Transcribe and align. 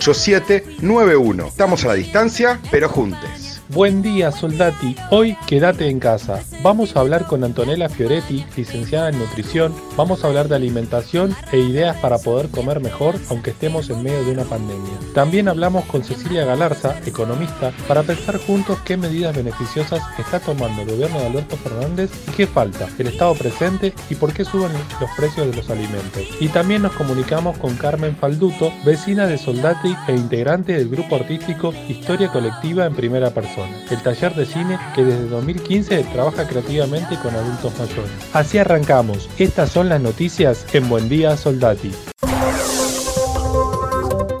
8791. 0.00 1.46
Estamos 1.46 1.84
a 1.84 1.88
la 1.88 1.94
distancia, 1.94 2.58
pero 2.70 2.88
juntes. 2.88 3.39
Buen 3.72 4.02
día, 4.02 4.32
soldati. 4.32 4.96
Hoy 5.12 5.36
quédate 5.46 5.88
en 5.88 6.00
casa. 6.00 6.42
Vamos 6.60 6.96
a 6.96 7.00
hablar 7.00 7.26
con 7.26 7.44
Antonella 7.44 7.88
Fioretti, 7.88 8.44
licenciada 8.56 9.10
en 9.10 9.18
nutrición. 9.20 9.72
Vamos 9.96 10.24
a 10.24 10.26
hablar 10.26 10.48
de 10.48 10.56
alimentación 10.56 11.36
e 11.52 11.58
ideas 11.58 11.96
para 11.98 12.18
poder 12.18 12.48
comer 12.48 12.80
mejor 12.80 13.14
aunque 13.28 13.50
estemos 13.50 13.88
en 13.88 14.02
medio 14.02 14.24
de 14.24 14.32
una 14.32 14.42
pandemia. 14.42 14.90
También 15.14 15.46
hablamos 15.46 15.84
con 15.84 16.02
Cecilia 16.02 16.44
Galarza, 16.44 16.98
economista, 17.06 17.72
para 17.86 18.02
pensar 18.02 18.38
juntos 18.38 18.76
qué 18.84 18.96
medidas 18.96 19.36
beneficiosas 19.36 20.02
está 20.18 20.40
tomando 20.40 20.82
el 20.82 20.90
gobierno 20.90 21.20
de 21.20 21.26
Alberto 21.26 21.56
Fernández 21.56 22.10
y 22.28 22.32
qué 22.32 22.48
falta, 22.48 22.88
el 22.98 23.06
Estado 23.06 23.34
presente 23.36 23.94
y 24.10 24.16
por 24.16 24.32
qué 24.32 24.44
suben 24.44 24.72
los 25.00 25.10
precios 25.16 25.46
de 25.46 25.54
los 25.54 25.70
alimentos. 25.70 26.24
Y 26.40 26.48
también 26.48 26.82
nos 26.82 26.92
comunicamos 26.94 27.56
con 27.58 27.76
Carmen 27.76 28.16
Falduto, 28.16 28.72
vecina 28.84 29.28
de 29.28 29.38
Soldati 29.38 29.94
e 30.08 30.16
integrante 30.16 30.72
del 30.72 30.88
grupo 30.88 31.14
artístico 31.14 31.72
Historia 31.88 32.32
Colectiva 32.32 32.84
en 32.84 32.94
Primera 32.94 33.30
Persona 33.30 33.59
el 33.90 34.02
taller 34.02 34.34
de 34.34 34.46
cine 34.46 34.78
que 34.94 35.04
desde 35.04 35.28
2015 35.28 36.04
trabaja 36.12 36.46
creativamente 36.46 37.16
con 37.22 37.34
adultos 37.34 37.72
mayores. 37.78 38.10
Así 38.32 38.58
arrancamos. 38.58 39.28
Estas 39.38 39.70
son 39.70 39.88
las 39.88 40.00
noticias 40.00 40.66
en 40.72 40.88
Buen 40.88 41.08
Día 41.08 41.36
Soldati. 41.36 41.92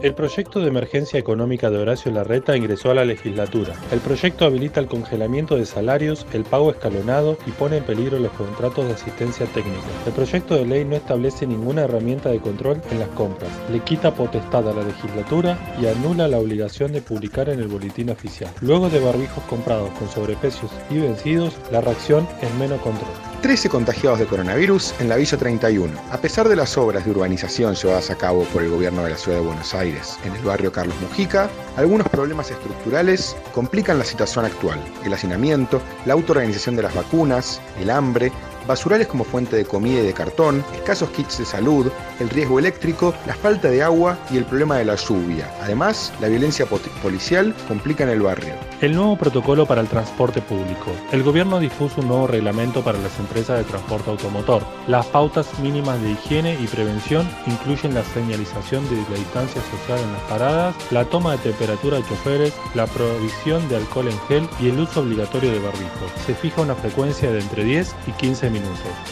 El 0.02 0.14
proyecto 0.14 0.60
de 0.60 0.68
emergencia 0.68 1.18
económica 1.20 1.68
de 1.68 1.76
Horacio 1.76 2.10
Larreta 2.10 2.56
ingresó 2.56 2.90
a 2.90 2.94
la 2.94 3.04
legislatura. 3.04 3.74
El 3.92 4.00
proyecto 4.00 4.46
habilita 4.46 4.80
el 4.80 4.86
congelamiento 4.86 5.56
de 5.56 5.66
salarios, 5.66 6.26
el 6.32 6.44
pago 6.44 6.70
escalonado 6.70 7.36
y 7.46 7.50
pone 7.50 7.76
en 7.76 7.84
peligro 7.84 8.18
los 8.18 8.32
contratos 8.32 8.86
de 8.86 8.94
asistencia 8.94 9.44
técnica. 9.46 9.84
El 10.06 10.14
proyecto 10.14 10.54
de 10.54 10.64
ley 10.64 10.86
no 10.86 10.96
establece 10.96 11.46
ninguna 11.46 11.82
herramienta 11.82 12.30
de 12.30 12.40
control 12.40 12.80
en 12.90 12.98
las 12.98 13.10
compras, 13.10 13.50
le 13.70 13.80
quita 13.80 14.14
potestad 14.14 14.66
a 14.70 14.72
la 14.72 14.84
legislatura 14.84 15.58
y 15.78 15.86
anula 15.86 16.28
la 16.28 16.38
obligación 16.38 16.92
de 16.92 17.02
publicar 17.02 17.50
en 17.50 17.60
el 17.60 17.68
boletín 17.68 18.08
oficial. 18.08 18.50
Luego 18.62 18.88
de 18.88 19.00
barbijos 19.00 19.44
comprados 19.44 19.90
con 19.98 20.08
sobreprecios 20.08 20.70
y 20.88 20.96
vencidos, 20.96 21.58
la 21.70 21.82
reacción 21.82 22.26
es 22.40 22.54
menos 22.54 22.80
control. 22.80 23.29
13 23.42 23.70
contagiados 23.70 24.18
de 24.18 24.26
coronavirus 24.26 24.94
en 25.00 25.08
la 25.08 25.16
Villa 25.16 25.38
31. 25.38 25.98
A 26.10 26.18
pesar 26.18 26.46
de 26.46 26.56
las 26.56 26.76
obras 26.76 27.06
de 27.06 27.10
urbanización 27.10 27.74
llevadas 27.74 28.10
a 28.10 28.16
cabo 28.16 28.44
por 28.44 28.62
el 28.62 28.68
gobierno 28.68 29.02
de 29.02 29.10
la 29.10 29.16
ciudad 29.16 29.38
de 29.38 29.46
Buenos 29.46 29.72
Aires 29.72 30.18
en 30.24 30.34
el 30.34 30.42
barrio 30.42 30.70
Carlos 30.70 30.94
Mujica, 31.00 31.48
algunos 31.76 32.06
problemas 32.10 32.50
estructurales 32.50 33.34
complican 33.54 33.98
la 33.98 34.04
situación 34.04 34.44
actual. 34.44 34.78
El 35.06 35.14
hacinamiento, 35.14 35.80
la 36.04 36.12
autoorganización 36.12 36.76
de 36.76 36.82
las 36.82 36.94
vacunas, 36.94 37.62
el 37.80 37.88
hambre, 37.88 38.30
basurales 38.70 39.08
como 39.08 39.24
fuente 39.24 39.56
de 39.56 39.64
comida 39.64 39.98
y 39.98 40.06
de 40.06 40.12
cartón, 40.12 40.64
escasos 40.72 41.10
kits 41.10 41.38
de 41.38 41.44
salud, 41.44 41.90
el 42.20 42.30
riesgo 42.30 42.60
eléctrico, 42.60 43.12
la 43.26 43.34
falta 43.34 43.68
de 43.68 43.82
agua 43.82 44.16
y 44.30 44.36
el 44.36 44.44
problema 44.44 44.76
de 44.76 44.84
la 44.84 44.94
lluvia. 44.94 45.50
Además, 45.60 46.12
la 46.20 46.28
violencia 46.28 46.66
policial 46.66 47.52
complica 47.66 48.04
en 48.04 48.10
el 48.10 48.22
barrio. 48.22 48.54
El 48.80 48.94
nuevo 48.94 49.16
protocolo 49.18 49.66
para 49.66 49.80
el 49.80 49.88
transporte 49.88 50.40
público. 50.40 50.92
El 51.10 51.24
gobierno 51.24 51.58
dispuso 51.58 52.00
un 52.00 52.06
nuevo 52.06 52.28
reglamento 52.28 52.82
para 52.84 52.98
las 52.98 53.18
empresas 53.18 53.58
de 53.58 53.64
transporte 53.64 54.08
automotor. 54.08 54.62
Las 54.86 55.04
pautas 55.06 55.58
mínimas 55.58 56.00
de 56.00 56.12
higiene 56.12 56.56
y 56.60 56.68
prevención 56.68 57.28
incluyen 57.48 57.92
la 57.92 58.04
señalización 58.04 58.88
de 58.88 58.96
la 59.10 59.16
distancia 59.16 59.60
social 59.62 59.98
en 59.98 60.12
las 60.12 60.22
paradas, 60.22 60.76
la 60.92 61.04
toma 61.06 61.32
de 61.32 61.38
temperatura 61.38 61.96
de 61.96 62.04
choferes, 62.04 62.54
la 62.74 62.86
provisión 62.86 63.68
de 63.68 63.76
alcohol 63.76 64.06
en 64.06 64.20
gel 64.28 64.48
y 64.60 64.68
el 64.68 64.78
uso 64.78 65.00
obligatorio 65.00 65.50
de 65.50 65.58
barbijo. 65.58 66.06
Se 66.24 66.34
fija 66.34 66.62
una 66.62 66.76
frecuencia 66.76 67.32
de 67.32 67.40
entre 67.40 67.64
10 67.64 67.96
y 68.06 68.12
15 68.12 68.48
minutos. 68.48 68.59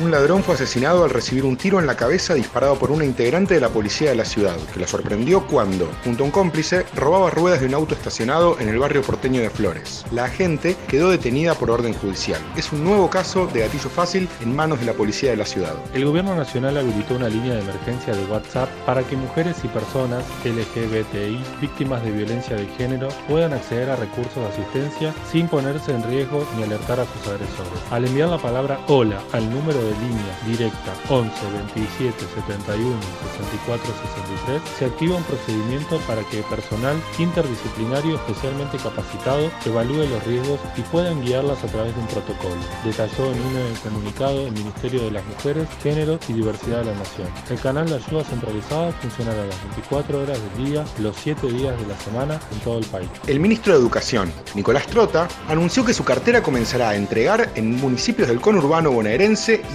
Un 0.01 0.11
ladrón 0.11 0.43
fue 0.43 0.55
asesinado 0.55 1.05
al 1.05 1.11
recibir 1.11 1.45
un 1.45 1.57
tiro 1.57 1.81
en 1.81 1.87
la 1.87 1.97
cabeza 1.97 2.35
disparado 2.35 2.79
por 2.79 2.91
una 2.91 3.05
integrante 3.05 3.55
de 3.55 3.61
la 3.61 3.69
policía 3.69 4.11
de 4.11 4.17
la 4.17 4.25
ciudad, 4.25 4.57
que 4.73 4.81
la 4.81 4.87
sorprendió 4.87 5.47
cuando, 5.47 5.91
junto 6.05 6.23
a 6.23 6.27
un 6.27 6.33
cómplice, 6.33 6.87
robaba 6.95 7.31
ruedas 7.31 7.61
de 7.61 7.67
un 7.67 7.75
auto 7.75 7.95
estacionado 7.95 8.59
en 8.61 8.69
el 8.69 8.79
barrio 8.79 9.03
porteño 9.03 9.41
de 9.41 9.51
Flores. 9.51 10.05
La 10.13 10.25
agente 10.25 10.77
quedó 10.89 11.11
detenida 11.11 11.55
por 11.55 11.71
orden 11.71 11.95
judicial. 11.95 12.41
Es 12.57 12.73
un 12.73 12.85
nuevo 12.85 13.11
caso 13.11 13.47
de 13.47 13.61
gatillo 13.61 13.91
fácil 13.91 14.29
en 14.41 14.55
manos 14.55 14.81
de 14.81 14.87
la 14.87 14.93
policía 14.93 15.31
de 15.31 15.37
la 15.37 15.47
ciudad. 15.47 15.75
El 15.95 16.05
gobierno 16.05 16.35
nacional 16.35 16.77
habilitó 16.77 17.17
una 17.17 17.29
línea 17.29 17.55
de 17.55 17.61
emergencia 17.61 18.15
de 18.15 18.25
WhatsApp 18.27 18.69
para 18.87 19.03
que 19.03 19.17
mujeres 19.17 19.57
y 19.65 19.69
personas 19.69 20.25
LGBTI 20.45 21.41
víctimas 21.61 22.03
de 22.03 22.11
violencia 22.11 22.57
de 22.57 22.67
género 22.77 23.09
puedan 23.29 23.53
acceder 23.53 23.91
a 23.91 23.97
recursos 23.97 24.37
de 24.37 24.47
asistencia 24.47 25.15
sin 25.31 25.49
ponerse 25.49 25.93
en 25.93 26.03
riesgo 26.05 26.47
ni 26.57 26.63
alertar 26.65 27.01
a 27.01 27.05
sus 27.05 27.27
agresores. 27.33 27.81
Al 27.91 28.05
enviar 28.05 28.29
la 28.29 28.39
palabra 28.39 28.81
hola 28.89 29.21
al 29.39 29.49
número 29.51 29.79
de 29.79 29.95
línea 30.03 30.35
directa 30.47 30.93
11 31.09 31.31
27 31.75 32.13
71 32.35 32.97
64 33.39 33.87
63 33.87 34.63
se 34.79 34.85
activa 34.87 35.17
un 35.17 35.23
procedimiento 35.23 35.99
para 36.09 36.23
que 36.25 36.43
personal 36.43 36.97
interdisciplinario 37.19 38.17
especialmente 38.17 38.79
capacitado 38.79 39.51
evalúe 39.65 40.07
los 40.11 40.25
riesgos 40.25 40.59
y 40.77 40.83
puedan 40.83 41.23
guiarlas 41.23 41.63
a 41.63 41.69
través 41.69 41.95
de 41.95 42.01
un 42.01 42.07
protocolo. 42.09 42.59
Detalló 42.85 43.33
en 43.33 43.39
un 43.39 43.75
comunicado 43.83 44.47
el 44.47 44.53
Ministerio 44.53 45.05
de 45.05 45.13
las 45.13 45.25
Mujeres, 45.25 45.69
Género 45.83 46.19
y 46.29 46.33
Diversidad 46.33 46.81
de 46.81 46.87
la 46.87 46.99
Nación. 46.99 47.29
El 47.49 47.61
canal 47.61 47.89
de 47.89 47.97
ayuda 47.97 48.25
centralizada 48.25 48.93
funcionará 48.93 49.45
las 49.47 49.63
24 49.65 50.21
horas 50.21 50.39
del 50.43 50.67
día, 50.67 50.85
los 50.99 51.17
7 51.17 51.47
días 51.53 51.79
de 51.81 51.87
la 51.87 51.99
semana 52.01 52.41
en 52.53 52.59
todo 52.61 52.79
el 52.79 52.87
país. 52.87 53.09
El 53.29 53.39
ministro 53.39 53.73
de 53.73 53.79
Educación, 53.79 54.33
Nicolás 54.55 54.87
Trota, 54.89 55.29
anunció 55.49 55.85
que 55.85 55.95
su 55.95 56.03
cartera 56.03 56.43
comenzará 56.43 56.91
a 56.91 56.97
entregar 56.97 57.51
en 57.55 57.77
municipios 57.77 58.27
del 58.27 58.41
conurbano 58.41 58.91
bonaerense 58.91 59.18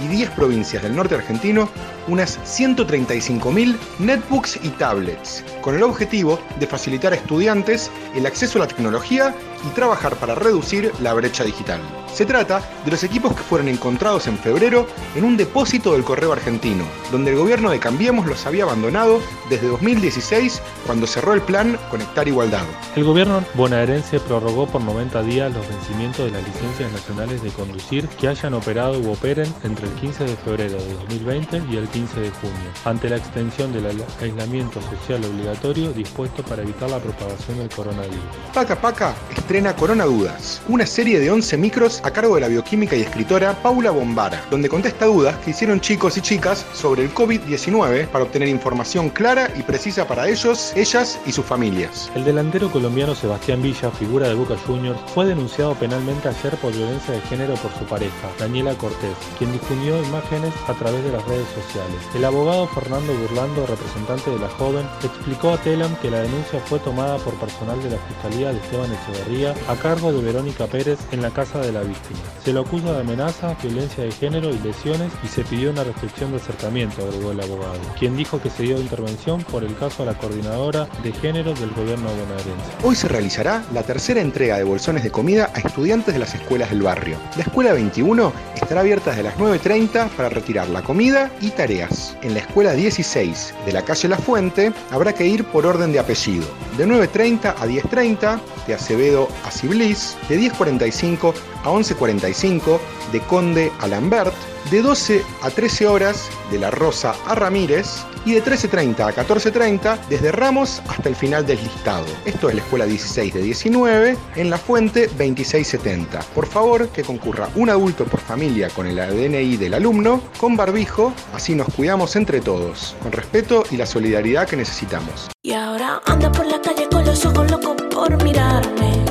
y 0.02 0.08
10 0.08 0.30
provincias 0.30 0.82
del 0.82 0.96
norte 0.96 1.16
argentino 1.16 1.68
unas 2.08 2.38
135.000 2.40 3.76
netbooks 3.98 4.58
y 4.62 4.68
tablets, 4.70 5.44
con 5.60 5.74
el 5.74 5.82
objetivo 5.82 6.38
de 6.58 6.66
facilitar 6.66 7.12
a 7.12 7.16
estudiantes 7.16 7.90
el 8.14 8.26
acceso 8.26 8.58
a 8.58 8.62
la 8.62 8.68
tecnología 8.68 9.34
y 9.66 9.74
trabajar 9.74 10.16
para 10.16 10.34
reducir 10.34 10.92
la 11.00 11.14
brecha 11.14 11.44
digital. 11.44 11.80
Se 12.12 12.26
trata 12.26 12.62
de 12.84 12.92
los 12.92 13.02
equipos 13.02 13.34
que 13.34 13.42
fueron 13.42 13.66
encontrados 13.68 14.28
en 14.28 14.38
febrero 14.38 14.86
en 15.16 15.24
un 15.24 15.36
depósito 15.36 15.94
del 15.94 16.04
correo 16.04 16.32
argentino, 16.32 16.84
donde 17.10 17.32
el 17.32 17.36
gobierno 17.36 17.70
de 17.70 17.80
Cambiemos 17.80 18.26
los 18.26 18.46
había 18.46 18.62
abandonado 18.62 19.20
desde 19.50 19.66
2016 19.66 20.62
cuando 20.86 21.08
cerró 21.08 21.32
el 21.32 21.42
plan 21.42 21.76
Conectar 21.90 22.28
Igualdad. 22.28 22.62
El 22.94 23.04
gobierno 23.04 23.44
bonaerense 23.54 24.20
prorrogó 24.20 24.66
por 24.66 24.82
90 24.82 25.22
días 25.22 25.52
los 25.52 25.68
vencimientos 25.68 26.26
de 26.26 26.30
las 26.30 26.46
licencias 26.46 26.92
nacionales 26.92 27.42
de 27.42 27.50
conducir 27.50 28.06
que 28.08 28.28
hayan 28.28 28.54
operado 28.54 29.00
u 29.00 29.10
operen 29.10 29.52
entre 29.64 29.86
el 29.86 29.92
15 29.94 30.24
de 30.24 30.36
febrero 30.36 30.78
de 30.78 30.94
2020 30.94 31.62
y 31.70 31.76
el 31.76 31.88
15 31.94 32.20
de 32.20 32.30
junio, 32.30 32.70
ante 32.84 33.08
la 33.08 33.16
extensión 33.16 33.72
del 33.72 33.86
aislamiento 34.20 34.80
social 34.82 35.24
obligatorio 35.24 35.92
dispuesto 35.92 36.42
para 36.42 36.62
evitar 36.62 36.90
la 36.90 36.98
propagación 36.98 37.58
del 37.58 37.68
coronavirus. 37.68 38.18
Paca 38.52 38.74
Paca 38.74 39.14
estrena 39.30 39.76
Corona 39.76 40.04
Dudas, 40.04 40.60
una 40.68 40.86
serie 40.86 41.20
de 41.20 41.30
11 41.30 41.56
micros 41.56 42.00
a 42.02 42.10
cargo 42.10 42.34
de 42.34 42.40
la 42.40 42.48
bioquímica 42.48 42.96
y 42.96 43.02
escritora 43.02 43.54
Paula 43.62 43.92
Bombara, 43.92 44.44
donde 44.50 44.68
contesta 44.68 45.06
dudas 45.06 45.36
que 45.38 45.52
hicieron 45.52 45.80
chicos 45.80 46.16
y 46.16 46.20
chicas 46.20 46.66
sobre 46.74 47.04
el 47.04 47.14
COVID-19 47.14 48.08
para 48.08 48.24
obtener 48.24 48.48
información 48.48 49.08
clara 49.08 49.48
y 49.56 49.62
precisa 49.62 50.08
para 50.08 50.28
ellos, 50.28 50.72
ellas 50.74 51.20
y 51.26 51.30
sus 51.30 51.44
familias. 51.44 52.10
El 52.16 52.24
delantero 52.24 52.72
colombiano 52.72 53.14
Sebastián 53.14 53.62
Villa, 53.62 53.92
figura 53.92 54.28
de 54.28 54.34
Boca 54.34 54.56
Juniors, 54.66 54.98
fue 55.14 55.26
denunciado 55.26 55.76
penalmente 55.76 56.28
ayer 56.28 56.56
por 56.56 56.72
violencia 56.72 57.14
de 57.14 57.20
género 57.20 57.54
por 57.54 57.72
su 57.78 57.84
pareja, 57.84 58.28
Daniela 58.40 58.74
Cortés, 58.74 59.16
quien 59.38 59.52
difundió 59.52 60.02
imágenes 60.02 60.52
a 60.66 60.72
través 60.74 61.04
de 61.04 61.12
las 61.12 61.24
redes 61.26 61.46
sociales. 61.48 61.83
El 62.14 62.24
abogado 62.24 62.66
Fernando 62.68 63.12
Burlando, 63.12 63.66
representante 63.66 64.30
de 64.30 64.38
la 64.38 64.48
joven, 64.48 64.86
explicó 65.02 65.52
a 65.52 65.58
Telam 65.58 65.94
que 65.96 66.10
la 66.10 66.20
denuncia 66.20 66.60
fue 66.60 66.78
tomada 66.78 67.18
por 67.18 67.34
personal 67.34 67.82
de 67.82 67.90
la 67.90 67.98
Fiscalía 67.98 68.52
de 68.52 68.58
Esteban 68.58 68.90
Echeverría 68.92 69.54
a 69.68 69.76
cargo 69.76 70.12
de 70.12 70.22
Verónica 70.22 70.66
Pérez 70.66 70.98
en 71.12 71.22
la 71.22 71.30
casa 71.30 71.58
de 71.60 71.72
la 71.72 71.82
víctima. 71.82 72.20
Se 72.44 72.52
lo 72.52 72.60
acusa 72.60 72.92
de 72.92 73.00
amenazas, 73.00 73.60
violencia 73.62 74.04
de 74.04 74.12
género 74.12 74.50
y 74.50 74.58
lesiones 74.60 75.12
y 75.22 75.28
se 75.28 75.44
pidió 75.44 75.70
una 75.70 75.84
restricción 75.84 76.30
de 76.30 76.38
acercamiento, 76.38 77.02
agregó 77.02 77.32
el 77.32 77.40
abogado, 77.40 77.80
quien 77.98 78.16
dijo 78.16 78.40
que 78.40 78.50
se 78.50 78.62
dio 78.64 78.78
intervención 78.78 79.42
por 79.42 79.64
el 79.64 79.76
caso 79.76 80.02
a 80.02 80.06
la 80.06 80.14
coordinadora 80.18 80.88
de 81.02 81.12
género 81.12 81.54
del 81.54 81.70
gobierno 81.70 82.08
bonaerense. 82.08 82.70
Hoy 82.82 82.94
se 82.94 83.08
realizará 83.08 83.64
la 83.72 83.82
tercera 83.82 84.20
entrega 84.20 84.56
de 84.56 84.64
bolsones 84.64 85.02
de 85.02 85.10
comida 85.10 85.50
a 85.54 85.58
estudiantes 85.58 86.14
de 86.14 86.20
las 86.20 86.34
escuelas 86.34 86.70
del 86.70 86.82
barrio. 86.82 87.16
La 87.36 87.42
escuela 87.42 87.72
21 87.72 88.32
estará 88.54 88.80
abierta 88.80 89.10
desde 89.10 89.24
las 89.24 89.36
9.30 89.36 90.08
para 90.10 90.28
retirar 90.28 90.68
la 90.68 90.82
comida 90.82 91.30
y 91.40 91.50
tareas. 91.50 91.73
En 92.22 92.34
la 92.34 92.40
escuela 92.40 92.72
16 92.72 93.52
de 93.66 93.72
la 93.72 93.82
calle 93.82 94.08
La 94.08 94.16
Fuente 94.16 94.72
habrá 94.92 95.12
que 95.12 95.26
ir 95.26 95.44
por 95.44 95.66
orden 95.66 95.92
de 95.92 95.98
apellido. 95.98 96.46
De 96.76 96.86
9.30 96.86 97.46
a 97.46 97.66
10.30, 97.66 98.40
de 98.68 98.74
Acevedo 98.74 99.28
a 99.44 99.50
Ciblis, 99.50 100.16
de 100.28 100.38
10.45 100.38 101.34
a 101.64 101.70
11.45, 101.70 102.78
de 103.10 103.20
Conde 103.22 103.72
a 103.80 103.88
Lambert, 103.88 104.34
de 104.70 104.82
12 104.82 105.24
a 105.42 105.50
13 105.50 105.88
horas 105.88 106.28
de 106.52 106.60
La 106.60 106.70
Rosa 106.70 107.16
a 107.26 107.34
Ramírez 107.34 108.04
y 108.24 108.32
de 108.32 108.42
13.30 108.42 109.00
a 109.00 109.14
14.30 109.14 109.98
desde 110.08 110.32
Ramos 110.32 110.82
hasta 110.88 111.08
el 111.08 111.16
final 111.16 111.46
del 111.46 111.58
listado. 111.58 112.06
Esto 112.24 112.48
es 112.48 112.54
la 112.54 112.62
escuela 112.62 112.84
16 112.86 113.34
de 113.34 113.42
19 113.42 114.16
en 114.36 114.50
la 114.50 114.58
fuente 114.58 115.06
2670. 115.06 116.20
Por 116.34 116.46
favor, 116.46 116.88
que 116.88 117.02
concurra 117.02 117.48
un 117.54 117.70
adulto 117.70 118.04
por 118.04 118.20
familia 118.20 118.68
con 118.70 118.86
el 118.86 118.98
ADNI 118.98 119.56
del 119.56 119.74
alumno, 119.74 120.20
con 120.38 120.56
barbijo, 120.56 121.12
así 121.32 121.54
nos 121.54 121.68
cuidamos 121.74 122.16
entre 122.16 122.40
todos, 122.40 122.96
con 123.02 123.12
respeto 123.12 123.64
y 123.70 123.76
la 123.76 123.86
solidaridad 123.86 124.48
que 124.48 124.56
necesitamos. 124.56 125.30
Y 125.42 125.52
ahora 125.52 126.00
anda 126.06 126.30
por 126.32 126.46
la 126.46 126.60
calle 126.60 126.88
con 126.90 127.04
los 127.04 127.24
ojos 127.26 127.50
locos 127.50 127.74
por 127.90 128.22
mirarme. 128.22 129.04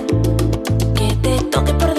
Que 0.95 1.15
te 1.21 1.43
toque 1.45 1.73
por 1.73 1.92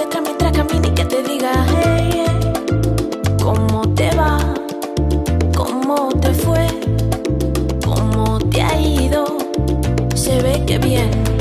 bien. 10.79 11.34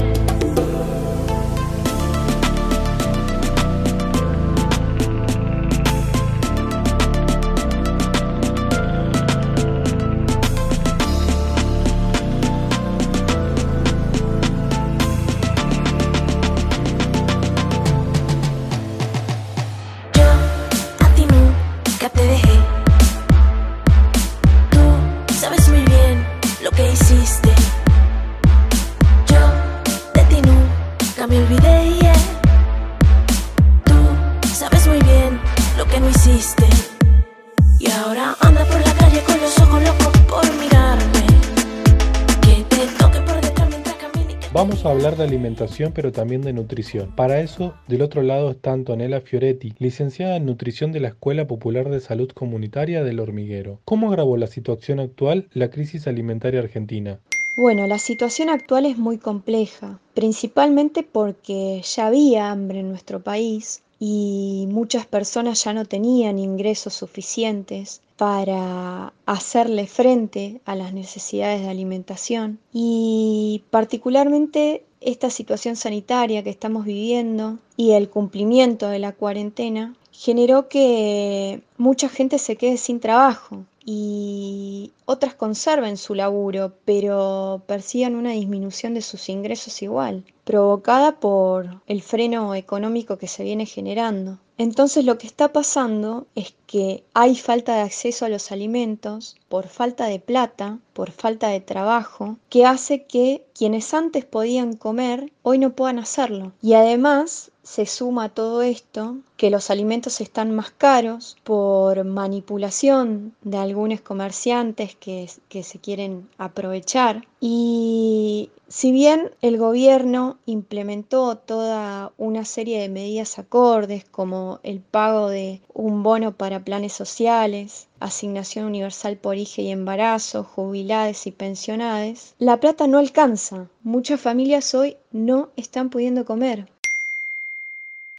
Alimentación 45.44 45.92
pero 45.94 46.10
también 46.10 46.40
de 46.40 46.54
nutrición. 46.54 47.14
Para 47.14 47.40
eso, 47.40 47.74
del 47.86 48.00
otro 48.00 48.22
lado 48.22 48.50
está 48.50 48.72
Antonella 48.72 49.20
Fioretti, 49.20 49.74
licenciada 49.78 50.36
en 50.36 50.46
nutrición 50.46 50.90
de 50.90 51.00
la 51.00 51.08
Escuela 51.08 51.46
Popular 51.46 51.90
de 51.90 52.00
Salud 52.00 52.30
Comunitaria 52.32 53.04
del 53.04 53.20
Hormiguero. 53.20 53.78
¿Cómo 53.84 54.08
agravó 54.08 54.38
la 54.38 54.46
situación 54.46 55.00
actual 55.00 55.48
la 55.52 55.68
crisis 55.68 56.06
alimentaria 56.06 56.60
argentina? 56.60 57.20
Bueno, 57.58 57.86
la 57.86 57.98
situación 57.98 58.48
actual 58.48 58.86
es 58.86 58.96
muy 58.96 59.18
compleja, 59.18 59.98
principalmente 60.14 61.02
porque 61.02 61.82
ya 61.84 62.06
había 62.06 62.50
hambre 62.50 62.80
en 62.80 62.88
nuestro 62.88 63.20
país 63.20 63.82
y 64.00 64.66
muchas 64.70 65.06
personas 65.06 65.62
ya 65.62 65.74
no 65.74 65.84
tenían 65.84 66.38
ingresos 66.38 66.94
suficientes 66.94 68.00
para 68.16 69.12
hacerle 69.26 69.86
frente 69.86 70.60
a 70.64 70.74
las 70.74 70.94
necesidades 70.94 71.60
de 71.60 71.68
alimentación 71.68 72.58
y 72.72 73.62
particularmente 73.70 74.84
esta 75.04 75.30
situación 75.30 75.76
sanitaria 75.76 76.42
que 76.42 76.50
estamos 76.50 76.84
viviendo 76.84 77.58
y 77.76 77.92
el 77.92 78.08
cumplimiento 78.08 78.88
de 78.88 78.98
la 78.98 79.12
cuarentena 79.12 79.94
generó 80.10 80.68
que 80.68 81.60
mucha 81.76 82.08
gente 82.08 82.38
se 82.38 82.56
quede 82.56 82.78
sin 82.78 83.00
trabajo 83.00 83.64
y 83.84 84.92
otras 85.04 85.34
conserven 85.34 85.96
su 85.96 86.14
laburo, 86.14 86.72
pero 86.84 87.62
persigan 87.66 88.16
una 88.16 88.32
disminución 88.32 88.94
de 88.94 89.02
sus 89.02 89.28
ingresos 89.28 89.82
igual, 89.82 90.24
provocada 90.44 91.20
por 91.20 91.82
el 91.86 92.02
freno 92.02 92.54
económico 92.54 93.18
que 93.18 93.28
se 93.28 93.44
viene 93.44 93.66
generando. 93.66 94.38
Entonces 94.56 95.04
lo 95.04 95.18
que 95.18 95.26
está 95.26 95.52
pasando 95.52 96.28
es 96.36 96.54
que 96.66 97.02
hay 97.12 97.34
falta 97.34 97.74
de 97.74 97.82
acceso 97.82 98.24
a 98.24 98.28
los 98.28 98.52
alimentos 98.52 99.36
por 99.48 99.66
falta 99.66 100.06
de 100.06 100.20
plata, 100.20 100.78
por 100.92 101.10
falta 101.10 101.48
de 101.48 101.60
trabajo, 101.60 102.38
que 102.48 102.64
hace 102.64 103.04
que 103.04 103.44
quienes 103.52 103.92
antes 103.92 104.24
podían 104.24 104.76
comer 104.76 105.32
hoy 105.42 105.58
no 105.58 105.74
puedan 105.74 105.98
hacerlo. 105.98 106.52
Y 106.62 106.74
además 106.74 107.50
se 107.64 107.86
suma 107.86 108.24
a 108.24 108.28
todo 108.28 108.62
esto 108.62 109.16
que 109.38 109.50
los 109.50 109.70
alimentos 109.70 110.20
están 110.20 110.54
más 110.54 110.70
caros 110.70 111.38
por 111.44 112.04
manipulación 112.04 113.34
de 113.42 113.56
algunos 113.56 114.02
comerciantes 114.02 114.94
que, 114.94 115.28
se 115.62 115.78
quieren 115.78 116.28
aprovechar. 116.36 117.26
Y 117.40 118.50
si 118.68 118.92
bien 118.92 119.30
el 119.40 119.56
gobierno 119.56 120.36
implementó 120.44 121.36
toda 121.36 122.12
una 122.18 122.44
serie 122.44 122.80
de 122.80 122.90
medidas 122.90 123.38
acordes 123.38 124.04
como 124.04 124.60
el 124.62 124.80
pago 124.80 125.28
de 125.28 125.62
un 125.72 126.02
bono 126.02 126.36
para 126.36 126.64
planes 126.64 126.92
sociales, 126.92 127.88
asignación 127.98 128.66
universal 128.66 129.16
por 129.16 129.36
hija 129.36 129.62
y 129.62 129.70
embarazo, 129.70 130.44
jubilades 130.44 131.26
y 131.26 131.32
pensionades, 131.32 132.34
la 132.38 132.60
plata 132.60 132.86
no 132.86 132.98
alcanza. 132.98 133.68
Muchas 133.82 134.20
familias 134.20 134.74
hoy 134.74 134.98
no 135.12 135.48
están 135.56 135.88
pudiendo 135.88 136.26
comer. 136.26 136.73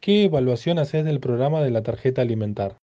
¿Qué 0.06 0.26
evaluación 0.26 0.78
haces 0.78 1.04
del 1.04 1.20
programa 1.20 1.64
de 1.64 1.72
la 1.72 1.82
tarjeta 1.82 2.22
alimentar? 2.22 2.78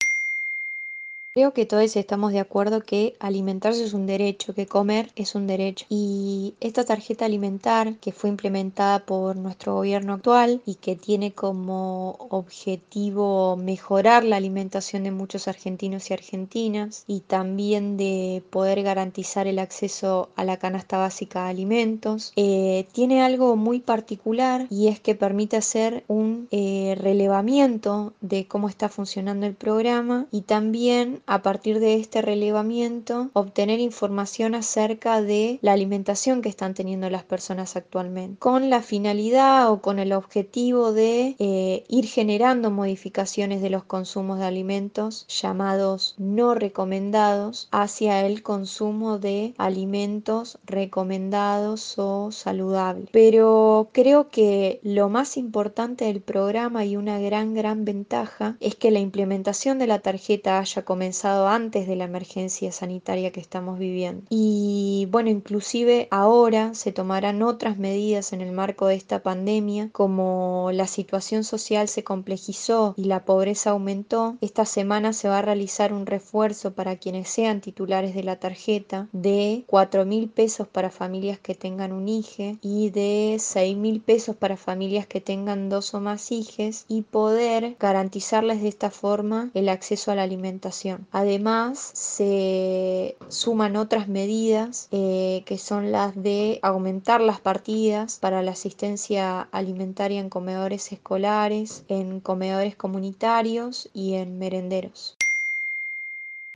Creo 1.34 1.55
que 1.55 1.64
todos 1.64 1.96
estamos 1.96 2.32
de 2.32 2.40
acuerdo 2.40 2.82
que 2.82 3.17
alimentarse 3.19 3.84
es 3.84 3.94
un 3.94 4.06
derecho, 4.06 4.52
que 4.52 4.67
comer 4.67 5.11
es 5.17 5.34
un 5.34 5.46
derecho. 5.46 5.87
Y 5.88 6.52
esta 6.61 6.84
tarjeta 6.84 7.25
alimentar 7.25 7.96
que 8.00 8.12
fue 8.12 8.29
implementada 8.29 9.06
por 9.06 9.37
nuestro 9.37 9.75
gobierno 9.76 10.12
actual 10.12 10.61
y 10.66 10.75
que 10.75 10.95
tiene 10.95 11.33
como 11.33 12.18
objetivo 12.28 13.56
mejorar 13.56 14.25
la 14.25 14.37
alimentación 14.37 15.04
de 15.04 15.11
muchos 15.11 15.49
argentinos 15.49 16.11
y 16.11 16.12
argentinas 16.12 17.04
y 17.06 17.21
también 17.21 17.97
de 17.97 18.42
poder 18.50 18.83
garantizar 18.83 19.47
el 19.47 19.59
acceso 19.59 20.28
a 20.37 20.45
la 20.45 20.59
canasta 20.59 20.99
básica 20.99 21.45
de 21.45 21.50
alimentos, 21.50 22.35
eh, 22.37 22.85
tiene 22.92 23.23
algo 23.23 23.56
muy 23.56 23.80
particular 23.80 24.66
y 24.68 24.88
es 24.88 25.00
que 25.00 25.14
permite 25.14 25.56
hacer 25.56 26.04
un 26.09 26.49
eh, 26.50 26.95
relevamiento 27.00 28.12
de 28.21 28.47
cómo 28.47 28.68
está 28.68 28.90
funcionando 28.90 29.47
el 29.47 29.54
programa 29.54 30.26
y 30.30 30.42
también 30.42 31.22
a 31.26 31.43
partir 31.43 31.81
de 31.81 31.95
este 31.95 32.23
relevamiento 32.23 33.31
obtener 33.33 33.81
información 33.81 34.55
acerca 34.55 35.23
de 35.23 35.59
la 35.62 35.73
alimentación 35.73 36.43
que 36.43 36.49
están 36.49 36.75
teniendo 36.75 37.09
las 37.11 37.25
personas 37.25 37.76
actualmente, 37.76 38.38
con 38.38 38.71
la 38.71 38.83
finalidad 38.83 39.71
o 39.71 39.81
con 39.81 39.99
el 39.99 40.12
objetivo 40.12 40.93
de 40.93 41.37
eh, 41.38 41.85
ir 41.88 42.07
generando 42.07 42.71
modificaciones 42.71 43.62
de 43.62 43.71
los 43.71 43.85
consumos 43.85 44.38
de 44.38 44.47
alimentos 44.47 45.26
llamados 45.29 46.14
no 46.19 46.55
recomendados 46.55 47.69
hacia 47.71 48.26
el 48.26 48.43
consumo 48.43 49.19
de 49.19 49.55
alimentos 49.59 50.59
recomendados 50.64 51.99
o 51.99 52.33
saludables. 52.33 53.09
Pero 53.12 53.91
creo 53.93 54.29
que 54.29 54.81
lo 54.83 55.09
más 55.09 55.37
importante 55.37 56.07
del 56.07 56.21
programa 56.21 56.85
y 56.85 56.97
una 56.97 57.19
gran, 57.19 57.55
gran 57.55 57.85
ventaja 57.85 58.57
es 58.61 58.75
que 58.75 58.91
la 58.91 58.99
implementación 58.99 59.79
de 59.79 59.87
la 59.87 60.00
tarjeta 60.00 60.59
haya 60.59 60.85
comenzado 60.85 61.12
antes 61.25 61.87
de 61.87 61.97
la 61.97 62.04
emergencia 62.04 62.73
sanitaria 62.73 63.33
que 63.33 63.40
estamos 63.40 63.78
viviendo. 63.78 64.23
Y 64.31 65.07
bueno, 65.11 65.28
inclusive 65.28 66.09
ahora 66.11 66.75
se 66.75 66.90
tomarán 66.90 67.42
otras 67.42 67.76
medidas 67.78 68.33
en 68.33 68.40
el 68.40 68.52
marco 68.52 68.87
de 68.87 68.95
esta 68.95 69.23
pandemia, 69.23 69.90
como 69.92 70.71
la 70.73 70.87
situación 70.87 71.45
social 71.45 71.88
se 71.88 72.02
complejizó 72.02 72.95
y 72.97 73.04
la 73.04 73.25
pobreza 73.25 73.71
aumentó. 73.71 74.37
Esta 74.40 74.64
semana 74.64 75.12
se 75.12 75.28
va 75.28 75.38
a 75.38 75.42
realizar 75.42 75.92
un 75.92 76.07
refuerzo 76.07 76.73
para 76.73 76.97
quienes 76.97 77.28
sean 77.28 77.61
titulares 77.61 78.14
de 78.14 78.23
la 78.23 78.37
tarjeta 78.37 79.09
de 79.12 79.64
4 79.66 80.07
mil 80.07 80.28
pesos 80.28 80.66
para 80.66 80.90
familias 80.90 81.38
que 81.38 81.54
tengan 81.54 81.92
un 81.92 82.09
IGE 82.09 82.59
y 82.62 82.90
de 82.90 83.37
6 83.38 83.76
mil 83.76 84.00
pesos 84.00 84.35
para 84.37 84.57
familias 84.57 85.07
que 85.07 85.21
tengan 85.21 85.69
dos 85.69 85.95
o 85.95 86.00
más 86.00 86.33
hijes 86.33 86.85
y 86.88 87.02
poder 87.02 87.76
garantizarles 87.78 88.62
de 88.62 88.69
esta 88.69 88.90
forma 88.90 89.50
el 89.54 89.69
acceso 89.69 90.11
a 90.11 90.14
la 90.14 90.23
alimentación. 90.23 91.01
Además, 91.11 91.78
se 91.78 93.16
suman 93.28 93.76
otras 93.76 94.09
medidas 94.09 94.88
eh, 94.92 95.42
que 95.47 95.59
son 95.59 95.92
las 95.92 96.21
de 96.21 96.59
aumentar 96.62 97.21
las 97.21 97.40
partidas 97.40 98.18
para 98.18 98.42
la 98.42 98.52
asistencia 98.52 99.49
alimentaria 99.52 100.21
en 100.21 100.28
comedores 100.28 100.92
escolares, 100.92 101.85
en 101.88 102.21
comedores 102.21 102.76
comunitarios 102.76 103.88
y 103.92 104.14
en 104.14 104.38
merenderos. 104.38 105.16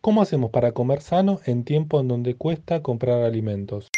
¿Cómo 0.00 0.22
hacemos 0.22 0.50
para 0.50 0.72
comer 0.72 1.02
sano 1.02 1.40
en 1.46 1.64
tiempos 1.64 2.02
en 2.02 2.08
donde 2.08 2.36
cuesta 2.36 2.82
comprar 2.82 3.22
alimentos? 3.22 3.90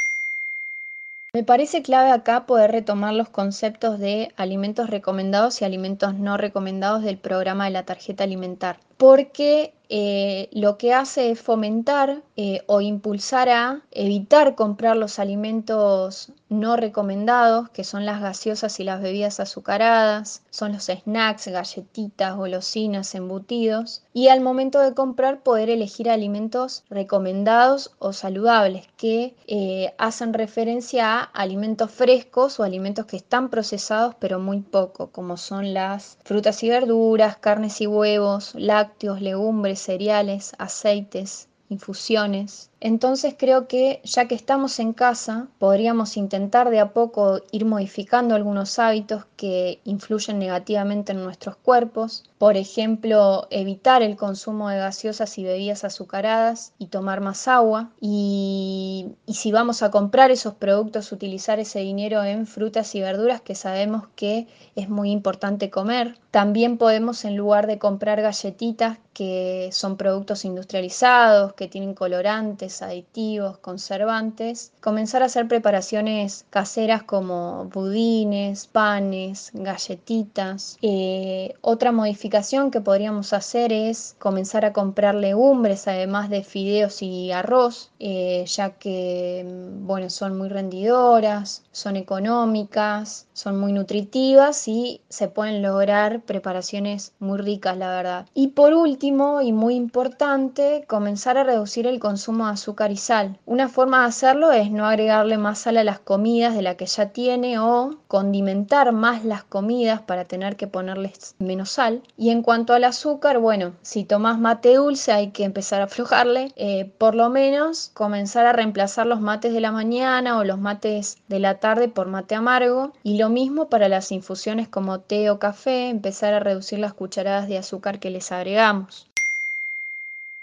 Me 1.34 1.44
parece 1.44 1.82
clave 1.82 2.10
acá 2.10 2.46
poder 2.46 2.72
retomar 2.72 3.12
los 3.12 3.28
conceptos 3.28 3.98
de 3.98 4.32
alimentos 4.36 4.88
recomendados 4.88 5.60
y 5.60 5.66
alimentos 5.66 6.14
no 6.14 6.38
recomendados 6.38 7.02
del 7.02 7.18
programa 7.18 7.66
de 7.66 7.72
la 7.72 7.82
tarjeta 7.82 8.24
alimentar, 8.24 8.80
porque 8.96 9.74
eh, 9.90 10.48
lo 10.52 10.76
que 10.76 10.92
hace 10.92 11.30
es 11.30 11.40
fomentar 11.40 12.22
eh, 12.36 12.62
o 12.66 12.80
impulsar 12.80 13.48
a 13.48 13.82
evitar 13.90 14.54
comprar 14.54 14.96
los 14.96 15.18
alimentos 15.18 16.32
no 16.48 16.76
recomendados, 16.76 17.68
que 17.70 17.84
son 17.84 18.06
las 18.06 18.20
gaseosas 18.20 18.80
y 18.80 18.84
las 18.84 19.02
bebidas 19.02 19.38
azucaradas, 19.40 20.42
son 20.50 20.72
los 20.72 20.84
snacks, 20.84 21.48
galletitas, 21.48 22.36
golosinas, 22.36 23.14
embutidos, 23.14 24.02
y 24.14 24.28
al 24.28 24.40
momento 24.40 24.80
de 24.80 24.94
comprar 24.94 25.42
poder 25.42 25.68
elegir 25.68 26.08
alimentos 26.08 26.84
recomendados 26.88 27.92
o 27.98 28.12
saludables 28.12 28.86
que 28.96 29.34
eh, 29.46 29.94
hacen 29.98 30.32
referencia 30.32 31.18
a 31.18 31.22
alimentos 31.22 31.90
frescos 31.90 32.58
o 32.58 32.64
alimentos 32.64 33.06
que 33.06 33.16
están 33.16 33.50
procesados 33.50 34.14
pero 34.18 34.38
muy 34.38 34.60
poco, 34.60 35.10
como 35.10 35.36
son 35.36 35.74
las 35.74 36.18
frutas 36.24 36.62
y 36.62 36.70
verduras, 36.70 37.36
carnes 37.36 37.80
y 37.80 37.86
huevos, 37.86 38.54
lácteos, 38.54 39.20
legumbres, 39.20 39.77
cereales, 39.80 40.52
aceites, 40.58 41.48
infusiones. 41.68 42.70
Entonces 42.80 43.34
creo 43.36 43.66
que 43.66 44.00
ya 44.04 44.28
que 44.28 44.34
estamos 44.36 44.78
en 44.78 44.92
casa, 44.92 45.48
podríamos 45.58 46.16
intentar 46.16 46.70
de 46.70 46.78
a 46.78 46.92
poco 46.92 47.40
ir 47.50 47.64
modificando 47.64 48.34
algunos 48.34 48.78
hábitos 48.78 49.24
que 49.36 49.80
influyen 49.84 50.38
negativamente 50.38 51.12
en 51.12 51.24
nuestros 51.24 51.56
cuerpos. 51.56 52.24
Por 52.38 52.56
ejemplo, 52.56 53.48
evitar 53.50 54.02
el 54.02 54.16
consumo 54.16 54.68
de 54.68 54.78
gaseosas 54.78 55.36
y 55.38 55.44
bebidas 55.44 55.82
azucaradas 55.82 56.72
y 56.78 56.86
tomar 56.86 57.20
más 57.20 57.48
agua. 57.48 57.90
Y, 58.00 59.08
y 59.26 59.34
si 59.34 59.50
vamos 59.50 59.82
a 59.82 59.90
comprar 59.90 60.30
esos 60.30 60.54
productos, 60.54 61.10
utilizar 61.10 61.58
ese 61.58 61.80
dinero 61.80 62.22
en 62.22 62.46
frutas 62.46 62.94
y 62.94 63.00
verduras 63.00 63.40
que 63.40 63.56
sabemos 63.56 64.04
que 64.14 64.46
es 64.76 64.88
muy 64.88 65.10
importante 65.10 65.68
comer. 65.70 66.16
También 66.30 66.78
podemos, 66.78 67.24
en 67.24 67.36
lugar 67.36 67.66
de 67.66 67.78
comprar 67.78 68.22
galletitas 68.22 68.98
que 69.12 69.70
son 69.72 69.96
productos 69.96 70.44
industrializados, 70.44 71.54
que 71.54 71.66
tienen 71.66 71.94
colorantes, 71.94 72.67
aditivos, 72.82 73.58
conservantes, 73.58 74.72
comenzar 74.80 75.22
a 75.22 75.26
hacer 75.26 75.48
preparaciones 75.48 76.46
caseras 76.50 77.02
como 77.02 77.66
budines, 77.66 78.66
panes, 78.66 79.50
galletitas. 79.54 80.76
Eh, 80.82 81.54
otra 81.60 81.92
modificación 81.92 82.70
que 82.70 82.80
podríamos 82.80 83.32
hacer 83.32 83.72
es 83.72 84.16
comenzar 84.18 84.64
a 84.64 84.72
comprar 84.72 85.14
legumbres 85.14 85.88
además 85.88 86.30
de 86.30 86.44
fideos 86.44 87.02
y 87.02 87.32
arroz, 87.32 87.90
eh, 87.98 88.44
ya 88.46 88.70
que 88.70 89.44
bueno, 89.82 90.10
son 90.10 90.36
muy 90.36 90.48
rendidoras, 90.48 91.64
son 91.72 91.96
económicas, 91.96 93.26
son 93.32 93.58
muy 93.58 93.72
nutritivas 93.72 94.68
y 94.68 95.00
se 95.08 95.28
pueden 95.28 95.62
lograr 95.62 96.22
preparaciones 96.22 97.12
muy 97.18 97.38
ricas, 97.38 97.76
la 97.76 97.90
verdad. 97.90 98.26
Y 98.34 98.48
por 98.48 98.74
último, 98.74 99.40
y 99.40 99.52
muy 99.52 99.74
importante, 99.74 100.84
comenzar 100.86 101.38
a 101.38 101.44
reducir 101.44 101.86
el 101.86 101.98
consumo 101.98 102.46
de 102.46 102.52
azúcar 102.58 102.90
y 102.90 102.96
sal. 102.96 103.38
Una 103.46 103.68
forma 103.68 104.00
de 104.00 104.08
hacerlo 104.08 104.52
es 104.52 104.70
no 104.70 104.84
agregarle 104.84 105.38
más 105.38 105.60
sal 105.60 105.76
a 105.76 105.84
las 105.84 106.00
comidas 106.00 106.54
de 106.54 106.62
la 106.62 106.76
que 106.76 106.86
ya 106.86 107.10
tiene 107.10 107.58
o 107.58 107.96
condimentar 108.08 108.92
más 108.92 109.24
las 109.24 109.44
comidas 109.44 110.02
para 110.02 110.24
tener 110.24 110.56
que 110.56 110.66
ponerles 110.66 111.36
menos 111.38 111.70
sal. 111.70 112.02
Y 112.16 112.30
en 112.30 112.42
cuanto 112.42 112.74
al 112.74 112.84
azúcar, 112.84 113.38
bueno, 113.38 113.72
si 113.82 114.04
tomas 114.04 114.38
mate 114.38 114.74
dulce 114.74 115.12
hay 115.12 115.30
que 115.30 115.44
empezar 115.44 115.80
a 115.80 115.84
aflojarle, 115.84 116.52
eh, 116.56 116.92
por 116.98 117.14
lo 117.14 117.30
menos 117.30 117.90
comenzar 117.94 118.46
a 118.46 118.52
reemplazar 118.52 119.06
los 119.06 119.20
mates 119.20 119.52
de 119.52 119.60
la 119.60 119.72
mañana 119.72 120.38
o 120.38 120.44
los 120.44 120.58
mates 120.58 121.18
de 121.28 121.38
la 121.38 121.60
tarde 121.60 121.88
por 121.88 122.08
mate 122.08 122.34
amargo. 122.34 122.92
Y 123.02 123.18
lo 123.18 123.28
mismo 123.28 123.68
para 123.68 123.88
las 123.88 124.10
infusiones 124.12 124.68
como 124.68 125.00
té 125.00 125.30
o 125.30 125.38
café, 125.38 125.88
empezar 125.88 126.34
a 126.34 126.40
reducir 126.40 126.78
las 126.78 126.94
cucharadas 126.94 127.48
de 127.48 127.58
azúcar 127.58 128.00
que 128.00 128.10
les 128.10 128.32
agregamos. 128.32 129.07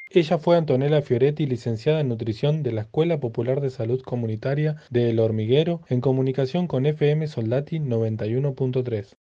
Ella 0.10 0.38
fue 0.38 0.56
Antonella 0.56 1.02
Fioretti, 1.02 1.46
licenciada 1.46 2.00
en 2.00 2.10
nutrición 2.10 2.64
de 2.64 2.72
la 2.72 2.82
Escuela 2.82 3.20
Popular 3.20 3.60
de 3.60 3.70
Salud 3.70 4.02
Comunitaria 4.02 4.76
de 4.90 5.10
El 5.10 5.20
Hormiguero, 5.20 5.82
en 5.90 6.00
comunicación 6.00 6.68
con 6.68 6.86
FM 6.86 7.28
Soldati 7.28 7.80
91.3. 7.80 9.18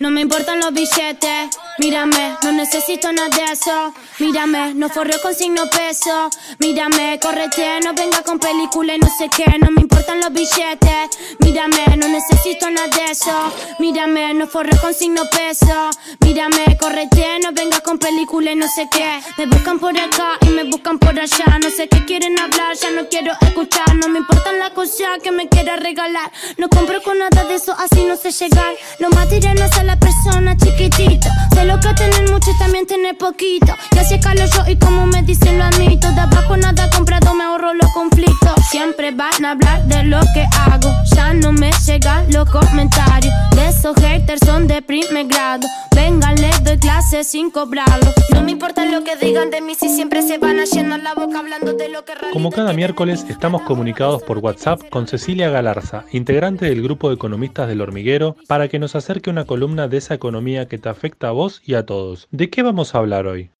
No 0.00 0.10
me 0.10 0.22
importan 0.22 0.60
los 0.60 0.72
billetes, 0.72 1.58
mírame, 1.80 2.36
no 2.42 2.52
necesito 2.52 3.12
nada 3.12 3.28
de 3.28 3.52
eso. 3.52 3.92
Mírame, 4.18 4.74
no 4.74 4.88
forreo 4.88 5.20
con 5.22 5.34
signo 5.34 5.64
peso. 5.70 6.30
Mírame, 6.58 7.18
correte, 7.20 7.80
no 7.82 7.94
venga 7.94 8.22
con 8.22 8.38
película 8.38 8.94
y 8.94 8.98
no 8.98 9.08
sé 9.08 9.28
qué. 9.34 9.46
No 9.58 9.70
me 9.70 9.80
importan 9.80 10.20
los 10.20 10.32
billetes, 10.32 11.10
mírame, 11.40 11.96
no 11.96 12.06
necesito 12.08 12.70
nada 12.70 12.88
de 12.88 13.10
eso. 13.10 13.52
Mírame, 13.78 14.34
no 14.34 14.46
forreo 14.46 14.78
con 14.80 14.94
signo 14.94 15.22
peso. 15.30 15.90
Mírame, 16.20 16.76
correte, 16.78 17.38
no 17.42 17.52
venga 17.52 17.80
con 17.80 17.98
película 17.98 18.52
y 18.52 18.56
no 18.56 18.68
sé 18.68 18.86
qué. 18.92 19.20
Me 19.38 19.46
buscan 19.46 19.78
por 19.78 19.98
acá 19.98 20.38
y 20.42 20.50
me 20.50 20.64
buscan 20.64 20.98
por 20.98 21.18
allá. 21.18 21.58
No 21.62 21.70
sé 21.70 21.88
qué 21.88 22.04
quieren 22.04 22.38
hablar, 22.38 22.76
ya 22.76 22.90
no 22.90 23.08
quiero 23.08 23.32
escuchar. 23.40 23.94
No 23.96 24.08
me 24.08 24.18
importan 24.18 24.58
las 24.58 24.70
cosas 24.70 25.18
que 25.22 25.30
me 25.30 25.48
quiera 25.48 25.76
regalar. 25.76 26.30
No 26.58 26.68
compro 26.68 27.02
con 27.02 27.18
nada 27.18 27.44
de 27.44 27.54
eso, 27.54 27.74
así 27.78 28.04
no 28.04 28.16
sé 28.16 28.30
llegar. 28.30 28.74
Lo 28.98 29.08
material 29.10 29.56
no 29.56 29.64
es 29.64 29.84
la 29.84 29.98
persona 29.98 30.56
chiquitito. 30.56 31.28
Sé 31.54 31.69
lo 31.70 31.78
que 31.78 31.94
tener 31.94 32.30
mucho 32.30 32.50
y 32.50 32.58
también 32.58 32.86
tener 32.86 33.16
poquito. 33.16 33.74
Y 33.94 33.98
así 33.98 34.14
escalo 34.14 34.44
yo 34.44 34.64
y 34.66 34.76
como 34.76 35.06
me 35.06 35.22
dicen 35.22 35.58
lo 35.58 35.64
admito. 35.64 36.10
De 36.10 36.20
abajo 36.20 36.56
nada 36.56 36.90
comprado, 36.90 37.34
me 37.34 37.44
ahorro 37.44 37.74
los 37.74 37.90
conflictos. 37.92 38.54
Siempre 38.70 39.12
van 39.12 39.44
a 39.44 39.52
hablar 39.52 39.84
de 39.84 40.02
lo 40.04 40.20
que 40.34 40.46
hago. 40.66 40.90
Ya 41.14 41.32
no 41.32 41.52
me 41.52 41.70
llegan 41.86 42.26
los 42.32 42.48
comentarios. 42.50 43.32
De 43.52 43.68
esos 43.68 43.94
haters 43.96 44.40
son 44.44 44.66
de 44.66 44.82
primer 44.82 45.26
grado. 45.26 45.66
Vengan, 45.94 46.34
les 46.36 46.62
doy 46.64 46.76
clases 47.10 47.30
sin 47.30 47.50
cobrarlo. 47.50 48.12
No 48.32 48.42
me 48.42 48.52
importa 48.52 48.84
lo 48.84 49.02
que 49.02 49.16
digan 49.16 49.50
de 49.50 49.60
mí 49.60 49.74
si 49.74 49.88
siempre 49.88 50.22
se 50.22 50.38
van 50.38 50.60
a 50.60 50.64
llenar 50.64 51.00
la 51.00 51.14
boca 51.14 51.38
hablando 51.38 51.72
de 51.72 51.88
lo 51.88 52.04
que 52.04 52.14
realmente 52.14 52.32
Como 52.32 52.50
cada 52.50 52.72
miércoles, 52.72 53.26
estamos 53.28 53.62
comunicados 53.62 54.22
por 54.22 54.38
WhatsApp 54.38 54.80
con 54.90 55.06
Cecilia 55.06 55.50
Galarza, 55.50 56.04
integrante 56.12 56.66
del 56.66 56.82
grupo 56.82 57.08
de 57.08 57.16
economistas 57.16 57.68
del 57.68 57.80
hormiguero, 57.80 58.36
para 58.46 58.68
que 58.68 58.78
nos 58.78 58.94
acerque 58.94 59.30
una 59.30 59.44
columna 59.44 59.88
de 59.88 59.98
esa 59.98 60.14
economía 60.14 60.68
que 60.68 60.78
te 60.78 60.88
afecta 60.88 61.28
a 61.28 61.32
vos 61.32 61.62
y 61.64 61.74
a 61.74 61.84
todos. 61.84 62.28
¿De 62.30 62.48
qué 62.48 62.62
vamos 62.62 62.94
a 62.94 62.98
hablar 62.98 63.26
hoy? 63.26 63.50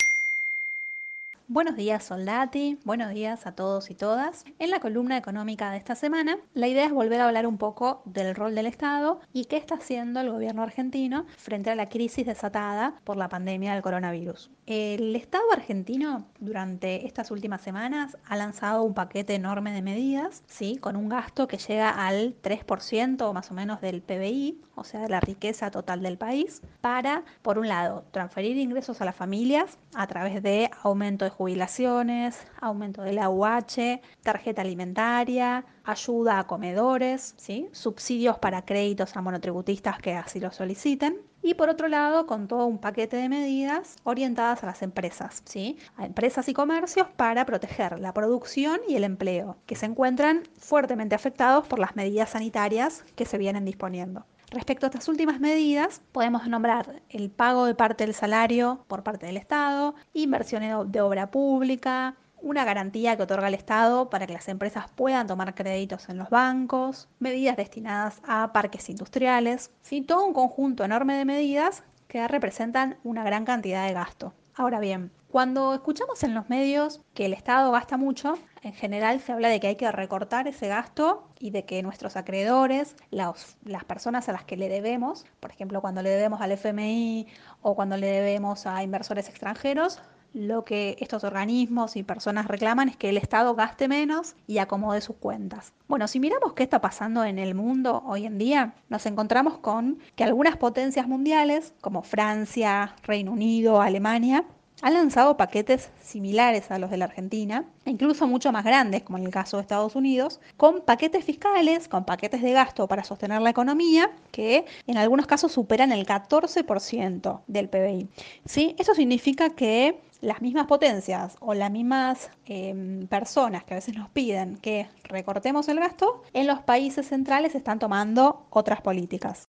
Buenos 1.53 1.75
días 1.75 2.05
Soldati, 2.05 2.79
buenos 2.85 3.11
días 3.11 3.45
a 3.45 3.57
todos 3.57 3.91
y 3.91 3.97
todas. 3.97 4.45
En 4.61 4.71
la 4.71 4.79
columna 4.79 5.17
económica 5.17 5.73
de 5.73 5.79
esta 5.79 5.97
semana, 5.97 6.39
la 6.55 6.69
idea 6.69 6.85
es 6.87 6.93
volver 6.93 7.21
a 7.21 7.27
hablar 7.27 7.45
un 7.45 7.59
poco 7.59 8.03
del 8.05 8.37
rol 8.37 8.55
del 8.55 8.67
Estado 8.67 9.19
y 9.33 9.47
qué 9.47 9.57
está 9.57 9.75
haciendo 9.75 10.21
el 10.21 10.31
gobierno 10.31 10.63
argentino 10.63 11.27
frente 11.37 11.69
a 11.71 11.75
la 11.75 11.89
crisis 11.89 12.25
desatada 12.25 13.01
por 13.03 13.17
la 13.17 13.29
pandemia 13.29 13.73
del 13.73 13.83
coronavirus. 13.83 14.53
El 14.67 15.17
Estado 15.17 15.43
argentino 15.53 16.29
durante 16.39 17.05
estas 17.05 17.33
últimas 17.33 17.63
semanas 17.63 18.17
ha 18.25 18.37
lanzado 18.37 18.85
un 18.85 18.95
paquete 18.95 19.35
enorme 19.35 19.73
de 19.73 19.83
medidas, 19.83 20.45
¿sí? 20.47 20.77
con 20.77 20.95
un 20.95 21.09
gasto 21.09 21.49
que 21.49 21.59
llega 21.59 21.91
al 21.91 22.41
3% 22.41 23.23
o 23.23 23.33
más 23.33 23.51
o 23.51 23.55
menos 23.55 23.81
del 23.81 24.03
PBI, 24.03 24.61
o 24.77 24.85
sea, 24.85 25.01
de 25.01 25.09
la 25.09 25.19
riqueza 25.19 25.73
total 25.73 26.03
del 26.03 26.17
país, 26.17 26.63
para, 26.81 27.25
por 27.43 27.59
un 27.59 27.67
lado, 27.67 28.05
transferir 28.13 28.57
ingresos 28.57 29.01
a 29.01 29.05
las 29.05 29.17
familias 29.17 29.77
a 29.95 30.07
través 30.07 30.41
de 30.41 30.71
aumento 30.85 31.25
de 31.25 31.33
jubilaciones, 31.41 32.37
aumento 32.61 33.01
de 33.01 33.15
la 33.15 33.31
UH, 33.31 34.03
tarjeta 34.23 34.61
alimentaria, 34.61 35.65
ayuda 35.85 36.39
a 36.39 36.47
comedores, 36.47 37.33
¿sí? 37.39 37.67
subsidios 37.73 38.37
para 38.37 38.67
créditos 38.67 39.17
a 39.17 39.23
monotributistas 39.23 39.99
que 40.01 40.13
así 40.13 40.39
lo 40.39 40.53
soliciten. 40.53 41.17
Y 41.41 41.55
por 41.55 41.71
otro 41.71 41.89
lado, 41.89 42.27
con 42.27 42.47
todo 42.47 42.67
un 42.67 42.77
paquete 42.77 43.17
de 43.17 43.31
medidas 43.31 43.97
orientadas 44.05 44.63
a 44.65 44.67
las 44.67 44.83
empresas, 44.83 45.41
¿sí? 45.47 45.79
a 45.97 46.05
empresas 46.05 46.47
y 46.51 46.53
comercios 46.53 47.09
para 47.17 47.47
proteger 47.47 47.99
la 48.01 48.13
producción 48.13 48.79
y 48.87 48.97
el 48.97 49.05
empleo, 49.05 49.57
que 49.65 49.77
se 49.77 49.87
encuentran 49.87 50.43
fuertemente 50.59 51.15
afectados 51.15 51.67
por 51.67 51.79
las 51.79 51.97
medidas 51.97 52.29
sanitarias 52.29 53.03
que 53.17 53.25
se 53.25 53.39
vienen 53.39 53.65
disponiendo. 53.65 54.27
Respecto 54.51 54.85
a 54.87 54.89
estas 54.89 55.07
últimas 55.07 55.39
medidas, 55.39 56.03
podemos 56.11 56.49
nombrar 56.49 57.03
el 57.09 57.31
pago 57.31 57.67
de 57.67 57.77
parte 57.77 58.05
del 58.05 58.15
salario 58.15 58.85
por 58.89 59.05
parte 59.05 59.27
del 59.27 59.37
Estado, 59.37 59.95
inversiones 60.13 60.75
de 60.87 61.01
obra 61.01 61.31
pública, 61.31 62.17
una 62.43 62.65
garantía 62.65 63.17
que 63.17 63.23
otorga 63.23 63.47
el 63.47 63.55
Estado 63.55 64.11
para 64.11 64.27
que 64.27 64.33
las 64.33 64.49
empresas 64.49 64.91
puedan 64.93 65.29
tomar 65.29 65.55
créditos 65.55 66.09
en 66.09 66.19
los 66.19 66.31
bancos, 66.31 67.09
medidas 67.21 67.57
destinadas 67.57 68.21
a 68.27 68.53
parques 68.53 68.89
industriales, 68.91 69.71
¿sí? 69.83 70.01
todo 70.01 70.27
un 70.27 70.35
conjunto 70.35 70.83
enorme 70.83 71.17
de 71.17 71.25
medidas 71.25 71.85
que 72.09 72.27
representan 72.27 72.99
una 73.05 73.23
gran 73.23 73.45
cantidad 73.45 73.87
de 73.87 73.93
gasto. 73.93 74.35
Ahora 74.55 74.81
bien, 74.81 75.13
cuando 75.31 75.75
escuchamos 75.75 76.25
en 76.25 76.35
los 76.35 76.49
medios 76.49 77.03
que 77.15 77.27
el 77.27 77.33
Estado 77.33 77.71
gasta 77.71 77.97
mucho, 77.97 78.37
en 78.63 78.73
general 78.73 79.21
se 79.21 79.33
habla 79.33 79.49
de 79.49 79.61
que 79.61 79.69
hay 79.69 79.77
que 79.77 79.91
recortar 79.93 80.49
ese 80.49 80.67
gasto 80.67 81.29
y 81.39 81.51
de 81.51 81.65
que 81.65 81.85
nuestros 81.85 82.17
acreedores, 82.17 82.97
las 83.11 83.85
personas 83.87 84.29
a 84.29 84.33
las 84.33 84.43
que 84.43 84.57
le 84.57 84.69
debemos, 84.69 85.25
por 85.39 85.53
ejemplo, 85.53 85.81
cuando 85.81 86.03
le 86.03 86.11
debemos 86.11 86.41
al 86.41 86.51
FMI 86.53 87.29
o 87.63 87.77
cuando 87.77 87.97
le 87.97 88.09
debemos 88.09 88.67
a 88.67 88.83
inversores 88.83 89.29
extranjeros, 89.29 90.01
lo 90.33 90.65
que 90.65 90.97
estos 91.01 91.23
organismos 91.25 91.97
y 91.97 92.03
personas 92.03 92.47
reclaman 92.47 92.89
es 92.89 92.97
que 92.97 93.09
el 93.09 93.17
Estado 93.17 93.55
gaste 93.55 93.89
menos 93.89 94.35
y 94.47 94.59
acomode 94.59 95.01
sus 95.01 95.17
cuentas. 95.17 95.73
Bueno, 95.89 96.09
si 96.09 96.19
miramos 96.21 96.55
qué 96.55 96.65
está 96.65 96.81
pasando 96.81 97.25
en 97.25 97.39
el 97.39 97.55
mundo 97.55 98.03
hoy 98.07 98.27
en 98.27 98.39
día, 98.39 98.75
nos 98.89 99.07
encontramos 99.07 99.59
con 99.59 99.99
que 100.17 100.25
algunas 100.25 100.57
potencias 100.57 101.07
mundiales, 101.07 101.73
como 101.81 102.03
Francia, 102.03 102.95
Reino 103.03 103.33
Unido, 103.33 103.81
Alemania, 103.81 104.45
han 104.83 104.95
lanzado 104.95 105.37
paquetes 105.37 105.91
similares 106.03 106.71
a 106.71 106.79
los 106.79 106.91
de 106.91 106.97
la 106.97 107.07
Argentina, 107.07 107.65
e 107.85 107.91
incluso 107.91 108.27
mucho 108.27 108.53
más 108.53 108.65
grandes, 108.65 109.03
como 109.03 109.19
en 109.19 109.25
el 109.25 109.31
caso 109.31 109.57
de 109.57 109.63
Estados 109.63 109.95
Unidos, 109.95 110.41
con 110.57 110.81
paquetes 110.81 111.25
fiscales, 111.25 111.89
con 111.89 112.05
paquetes 112.05 112.43
de 112.43 112.53
gasto 112.53 112.87
para 112.87 113.05
sostener 113.05 113.43
la 113.43 113.51
economía, 113.51 114.11
que 114.31 114.65
en 114.87 114.97
algunos 114.97 115.27
casos 115.27 115.53
superan 115.53 115.93
el 115.93 116.07
14% 116.07 117.41
del 117.47 117.69
PBI. 117.69 118.09
¿Sí? 118.47 118.75
Eso 118.79 118.95
significa 118.95 119.51
que 119.51 120.01
las 120.21 120.43
mismas 120.43 120.67
potencias 120.67 121.37
o 121.41 121.55
las 121.55 121.71
mismas 121.71 122.31
em, 122.47 123.07
personas 123.07 123.65
que 123.65 123.75
a 123.75 123.77
veces 123.77 123.97
nos 123.97 124.11
piden 124.11 124.57
que 124.57 124.87
recortemos 125.05 125.69
el 125.69 125.81
gasto, 125.81 126.23
en 126.35 126.47
los 126.47 126.61
países 126.61 127.09
centrales 127.09 127.55
están 127.55 127.79
tomando 127.79 128.43
otras 128.51 128.81
políticas. 128.81 129.47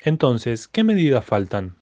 Entonces, 0.00 0.68
¿qué 0.68 0.84
medidas 0.84 1.24
faltan? 1.24 1.76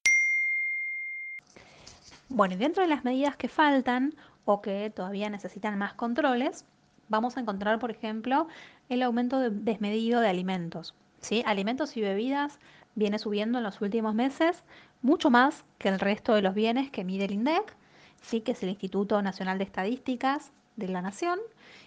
Bueno, 2.35 2.55
y 2.55 2.57
dentro 2.57 2.83
de 2.83 2.89
las 2.89 3.05
medidas 3.05 3.37
que 3.37 3.47
faltan 3.47 4.13
o 4.43 4.61
que 4.61 4.89
todavía 4.89 5.29
necesitan 5.29 5.77
más 5.77 5.93
controles, 5.93 6.65
vamos 7.07 7.37
a 7.37 7.39
encontrar, 7.39 7.79
por 7.79 7.91
ejemplo, 7.91 8.49
el 8.89 9.03
aumento 9.03 9.39
desmedido 9.49 10.19
de 10.19 10.27
alimentos. 10.27 10.95
¿sí? 11.21 11.43
Alimentos 11.45 11.95
y 11.95 12.01
bebidas 12.01 12.59
viene 12.93 13.19
subiendo 13.19 13.59
en 13.59 13.63
los 13.63 13.79
últimos 13.79 14.15
meses 14.15 14.65
mucho 15.01 15.29
más 15.29 15.63
que 15.77 15.87
el 15.87 15.97
resto 15.97 16.33
de 16.33 16.41
los 16.41 16.53
bienes 16.53 16.91
que 16.91 17.05
mide 17.05 17.23
el 17.23 17.31
INDEC, 17.31 17.73
¿sí? 18.21 18.41
que 18.41 18.51
es 18.51 18.61
el 18.63 18.69
Instituto 18.71 19.21
Nacional 19.21 19.57
de 19.57 19.63
Estadísticas 19.63 20.51
de 20.75 20.89
la 20.89 21.01
Nación, 21.01 21.39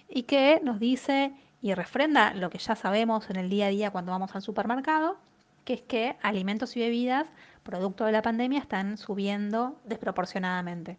y 0.09 0.23
que 0.23 0.63
nos 0.65 0.81
dice 0.81 1.35
y 1.61 1.75
refrenda 1.75 2.33
lo 2.33 2.49
que 2.49 2.57
ya 2.57 2.75
sabemos 2.75 3.29
en 3.29 3.37
el 3.37 3.51
día 3.51 3.67
a 3.67 3.69
día 3.69 3.91
cuando 3.91 4.13
vamos 4.13 4.35
al 4.35 4.41
supermercado, 4.41 5.19
que 5.67 5.75
es 5.75 5.83
que 5.83 6.17
alimentos 6.23 6.75
y 6.79 6.81
bebidas 6.81 7.27
producto 7.69 8.07
de 8.07 8.13
la 8.13 8.23
pandemia, 8.23 8.61
están 8.61 8.97
subiendo 8.97 9.77
desproporcionadamente. 9.85 10.97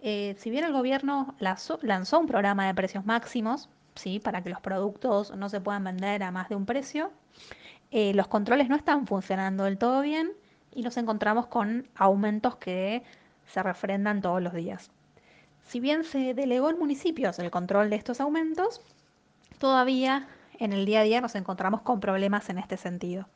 Eh, 0.00 0.34
si 0.36 0.50
bien 0.50 0.64
el 0.64 0.72
gobierno 0.72 1.36
lanzó 1.38 2.18
un 2.18 2.26
programa 2.26 2.66
de 2.66 2.74
precios 2.74 3.06
máximos, 3.06 3.68
¿sí? 3.94 4.18
para 4.18 4.42
que 4.42 4.50
los 4.50 4.60
productos 4.60 5.36
no 5.36 5.48
se 5.48 5.60
puedan 5.60 5.84
vender 5.84 6.24
a 6.24 6.32
más 6.32 6.48
de 6.48 6.56
un 6.56 6.66
precio, 6.66 7.12
eh, 7.92 8.12
los 8.12 8.26
controles 8.26 8.68
no 8.68 8.74
están 8.74 9.06
funcionando 9.06 9.64
del 9.64 9.78
todo 9.78 10.02
bien 10.02 10.32
y 10.74 10.82
nos 10.82 10.96
encontramos 10.96 11.46
con 11.46 11.86
aumentos 11.94 12.56
que 12.56 13.04
se 13.46 13.62
refrendan 13.62 14.20
todos 14.20 14.42
los 14.42 14.54
días. 14.54 14.90
Si 15.62 15.78
bien 15.78 16.02
se 16.02 16.34
delegó 16.34 16.70
en 16.70 16.78
municipios 16.80 17.38
el 17.38 17.52
control 17.52 17.88
de 17.88 17.96
estos 17.96 18.20
aumentos, 18.20 18.80
todavía 19.58 20.26
en 20.58 20.72
el 20.72 20.86
día 20.86 21.00
a 21.00 21.04
día 21.04 21.20
nos 21.20 21.36
encontramos 21.36 21.82
con 21.82 22.00
problemas 22.00 22.50
en 22.50 22.58
este 22.58 22.76
sentido. 22.76 23.28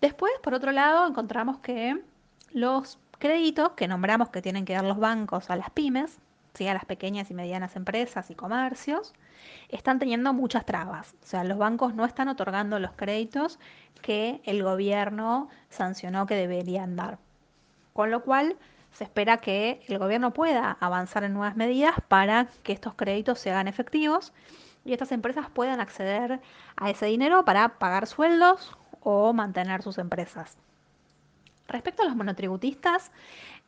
Después, 0.00 0.32
por 0.42 0.54
otro 0.54 0.72
lado, 0.72 1.06
encontramos 1.06 1.58
que 1.58 2.02
los 2.52 2.98
créditos 3.18 3.72
que 3.72 3.86
nombramos 3.86 4.30
que 4.30 4.40
tienen 4.40 4.64
que 4.64 4.72
dar 4.72 4.84
los 4.84 4.98
bancos 4.98 5.50
a 5.50 5.56
las 5.56 5.70
pymes, 5.70 6.18
¿sí? 6.54 6.66
a 6.66 6.74
las 6.74 6.86
pequeñas 6.86 7.30
y 7.30 7.34
medianas 7.34 7.76
empresas 7.76 8.30
y 8.30 8.34
comercios, 8.34 9.12
están 9.68 9.98
teniendo 9.98 10.32
muchas 10.32 10.64
trabas. 10.64 11.14
O 11.22 11.26
sea, 11.26 11.44
los 11.44 11.58
bancos 11.58 11.94
no 11.94 12.06
están 12.06 12.28
otorgando 12.28 12.78
los 12.78 12.92
créditos 12.92 13.58
que 14.00 14.40
el 14.44 14.62
gobierno 14.62 15.48
sancionó 15.68 16.26
que 16.26 16.34
deberían 16.34 16.96
dar. 16.96 17.18
Con 17.92 18.10
lo 18.10 18.22
cual, 18.22 18.56
se 18.92 19.04
espera 19.04 19.36
que 19.36 19.82
el 19.86 19.98
gobierno 19.98 20.32
pueda 20.32 20.76
avanzar 20.80 21.24
en 21.24 21.34
nuevas 21.34 21.56
medidas 21.56 21.94
para 22.08 22.46
que 22.62 22.72
estos 22.72 22.94
créditos 22.94 23.38
se 23.38 23.50
hagan 23.50 23.68
efectivos 23.68 24.32
y 24.84 24.92
estas 24.94 25.12
empresas 25.12 25.50
puedan 25.50 25.80
acceder 25.80 26.40
a 26.76 26.90
ese 26.90 27.06
dinero 27.06 27.44
para 27.44 27.78
pagar 27.78 28.06
sueldos 28.06 28.76
o 29.00 29.32
mantener 29.32 29.82
sus 29.82 29.98
empresas. 29.98 30.56
Respecto 31.68 32.02
a 32.02 32.06
los 32.06 32.16
monotributistas, 32.16 33.10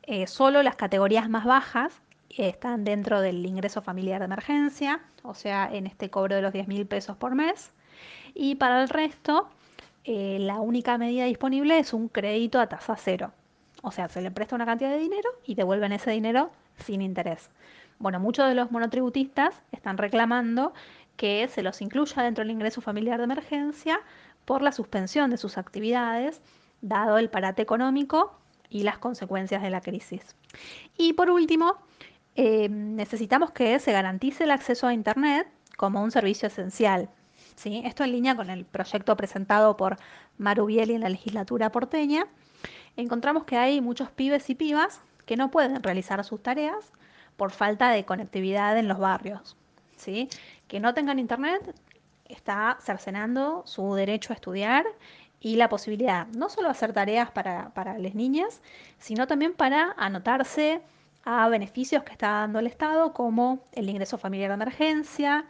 eh, 0.02 0.26
solo 0.26 0.62
las 0.62 0.76
categorías 0.76 1.28
más 1.28 1.44
bajas 1.44 2.00
están 2.30 2.84
dentro 2.84 3.20
del 3.20 3.44
ingreso 3.44 3.82
familiar 3.82 4.20
de 4.20 4.24
emergencia, 4.24 5.00
o 5.22 5.34
sea, 5.34 5.68
en 5.72 5.86
este 5.86 6.10
cobro 6.10 6.34
de 6.34 6.42
los 6.42 6.52
10 6.52 6.66
mil 6.66 6.86
pesos 6.86 7.16
por 7.16 7.34
mes. 7.34 7.70
Y 8.34 8.56
para 8.56 8.82
el 8.82 8.88
resto, 8.88 9.48
eh, 10.04 10.38
la 10.40 10.60
única 10.60 10.98
medida 10.98 11.26
disponible 11.26 11.78
es 11.78 11.92
un 11.92 12.08
crédito 12.08 12.58
a 12.60 12.66
tasa 12.66 12.96
cero. 12.96 13.32
O 13.82 13.90
sea, 13.90 14.08
se 14.08 14.22
le 14.22 14.30
presta 14.30 14.56
una 14.56 14.66
cantidad 14.66 14.90
de 14.90 14.98
dinero 14.98 15.28
y 15.44 15.54
devuelven 15.54 15.92
ese 15.92 16.10
dinero 16.10 16.50
sin 16.78 17.02
interés. 17.02 17.50
Bueno, 17.98 18.18
muchos 18.18 18.48
de 18.48 18.54
los 18.54 18.70
monotributistas 18.70 19.54
están 19.70 19.98
reclamando 19.98 20.72
que 21.16 21.46
se 21.48 21.62
los 21.62 21.80
incluya 21.82 22.22
dentro 22.22 22.42
del 22.42 22.50
ingreso 22.50 22.80
familiar 22.80 23.18
de 23.18 23.24
emergencia 23.24 24.00
por 24.44 24.62
la 24.62 24.72
suspensión 24.72 25.30
de 25.30 25.36
sus 25.36 25.58
actividades, 25.58 26.40
dado 26.80 27.18
el 27.18 27.30
parate 27.30 27.62
económico 27.62 28.38
y 28.68 28.82
las 28.82 28.98
consecuencias 28.98 29.62
de 29.62 29.70
la 29.70 29.80
crisis. 29.80 30.36
Y 30.96 31.12
por 31.12 31.30
último, 31.30 31.76
eh, 32.34 32.68
necesitamos 32.68 33.50
que 33.50 33.78
se 33.78 33.92
garantice 33.92 34.44
el 34.44 34.50
acceso 34.50 34.86
a 34.86 34.94
Internet 34.94 35.46
como 35.76 36.02
un 36.02 36.10
servicio 36.10 36.48
esencial. 36.48 37.10
¿sí? 37.56 37.82
Esto 37.84 38.04
en 38.04 38.12
línea 38.12 38.36
con 38.36 38.50
el 38.50 38.64
proyecto 38.64 39.16
presentado 39.16 39.76
por 39.76 39.98
Maru 40.38 40.66
Bieli 40.66 40.94
en 40.94 41.02
la 41.02 41.08
legislatura 41.08 41.70
porteña. 41.70 42.26
Encontramos 42.96 43.44
que 43.44 43.56
hay 43.56 43.80
muchos 43.80 44.10
pibes 44.10 44.48
y 44.50 44.54
pibas 44.54 45.00
que 45.26 45.36
no 45.36 45.50
pueden 45.50 45.82
realizar 45.82 46.22
sus 46.24 46.42
tareas 46.42 46.92
por 47.36 47.50
falta 47.50 47.90
de 47.90 48.04
conectividad 48.04 48.78
en 48.78 48.88
los 48.88 48.98
barrios. 48.98 49.56
¿sí? 49.96 50.28
Que 50.68 50.80
no 50.80 50.94
tengan 50.94 51.18
Internet 51.18 51.74
está 52.26 52.78
cercenando 52.80 53.62
su 53.66 53.94
derecho 53.94 54.32
a 54.32 54.36
estudiar 54.36 54.84
y 55.40 55.56
la 55.56 55.68
posibilidad 55.68 56.26
no 56.28 56.48
solo 56.48 56.68
de 56.68 56.72
hacer 56.72 56.92
tareas 56.92 57.30
para, 57.30 57.70
para 57.74 57.98
las 57.98 58.14
niñas, 58.14 58.62
sino 58.98 59.26
también 59.26 59.54
para 59.54 59.94
anotarse 59.96 60.82
a 61.24 61.48
beneficios 61.48 62.02
que 62.04 62.12
está 62.12 62.30
dando 62.30 62.58
el 62.58 62.66
Estado, 62.66 63.12
como 63.12 63.60
el 63.72 63.88
ingreso 63.88 64.18
familiar 64.18 64.50
de 64.50 64.54
emergencia 64.54 65.44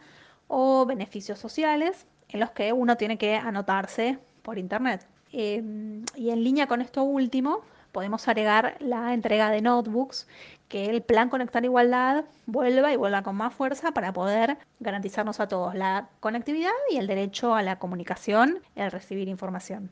o 0.47 0.85
beneficios 0.85 1.39
sociales, 1.39 2.07
en 2.29 2.39
los 2.39 2.51
que 2.51 2.73
uno 2.73 2.97
tiene 2.97 3.17
que 3.17 3.35
anotarse 3.35 4.19
por 4.41 4.57
Internet. 4.57 5.05
Em, 5.31 6.03
y 6.15 6.29
en 6.29 6.43
línea 6.43 6.67
con 6.67 6.81
esto 6.81 7.03
último, 7.03 7.61
podemos 7.91 8.27
agregar 8.27 8.75
la 8.79 9.13
entrega 9.13 9.49
de 9.49 9.61
notebooks, 9.61 10.27
que 10.73 10.89
el 10.89 11.03
plan 11.03 11.29
Conectar 11.29 11.63
Igualdad 11.63 12.25
vuelva 12.47 12.91
y 12.91 12.97
vuelva 12.97 13.21
con 13.21 13.35
más 13.35 13.53
fuerza 13.53 13.91
para 13.91 14.11
poder 14.11 14.57
garantizarnos 14.79 15.39
a 15.39 15.47
todos 15.47 15.75
la 15.75 16.09
conectividad 16.19 16.71
y 16.89 16.97
el 16.97 17.05
derecho 17.05 17.53
a 17.53 17.61
la 17.61 17.77
comunicación 17.77 18.57
y 18.75 18.81
al 18.81 18.89
recibir 18.89 19.27
información. 19.27 19.91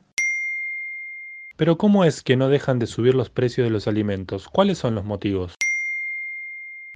Pero 1.56 1.78
¿cómo 1.78 2.04
es 2.04 2.20
que 2.20 2.34
no 2.34 2.48
dejan 2.48 2.80
de 2.80 2.88
subir 2.88 3.14
los 3.14 3.30
precios 3.30 3.64
de 3.64 3.70
los 3.70 3.86
alimentos? 3.86 4.48
¿Cuáles 4.48 4.78
son 4.78 4.96
los 4.96 5.04
motivos? 5.04 5.54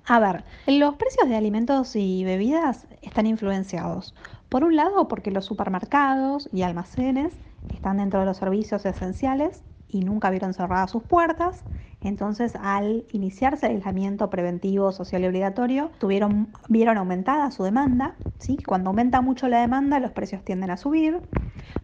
A 0.05 0.19
ver, 0.19 0.43
los 0.67 0.97
precios 0.97 1.29
de 1.29 1.37
alimentos 1.37 1.95
y 1.95 2.25
bebidas 2.25 2.89
están 3.03 3.29
influenciados. 3.29 4.17
Por 4.49 4.65
un 4.65 4.75
lado, 4.75 5.07
porque 5.07 5.31
los 5.31 5.45
supermercados 5.45 6.49
y 6.53 6.63
almacenes 6.63 7.35
están 7.73 7.99
dentro 7.99 8.19
de 8.19 8.27
los 8.27 8.39
servicios 8.39 8.85
esenciales 8.85 9.63
y 9.89 10.01
nunca 10.01 10.31
vieron 10.31 10.55
cerradas 10.55 10.91
sus 10.91 11.03
puertas. 11.05 11.65
Entonces, 12.03 12.55
al 12.61 13.07
iniciarse 13.11 13.67
el 13.67 13.77
aislamiento 13.77 14.31
preventivo 14.31 14.93
social 14.93 15.23
y 15.25 15.27
obligatorio, 15.27 15.91
tuvieron, 15.99 16.53
vieron 16.69 16.99
aumentada 16.99 17.51
su 17.51 17.65
demanda. 17.65 18.17
¿sí? 18.39 18.63
Cuando 18.65 18.91
aumenta 18.91 19.21
mucho 19.23 19.49
la 19.49 19.61
demanda, 19.61 19.99
los 20.01 20.13
precios 20.13 20.45
tienden 20.45 20.71
a 20.71 20.77
subir. 20.77 21.23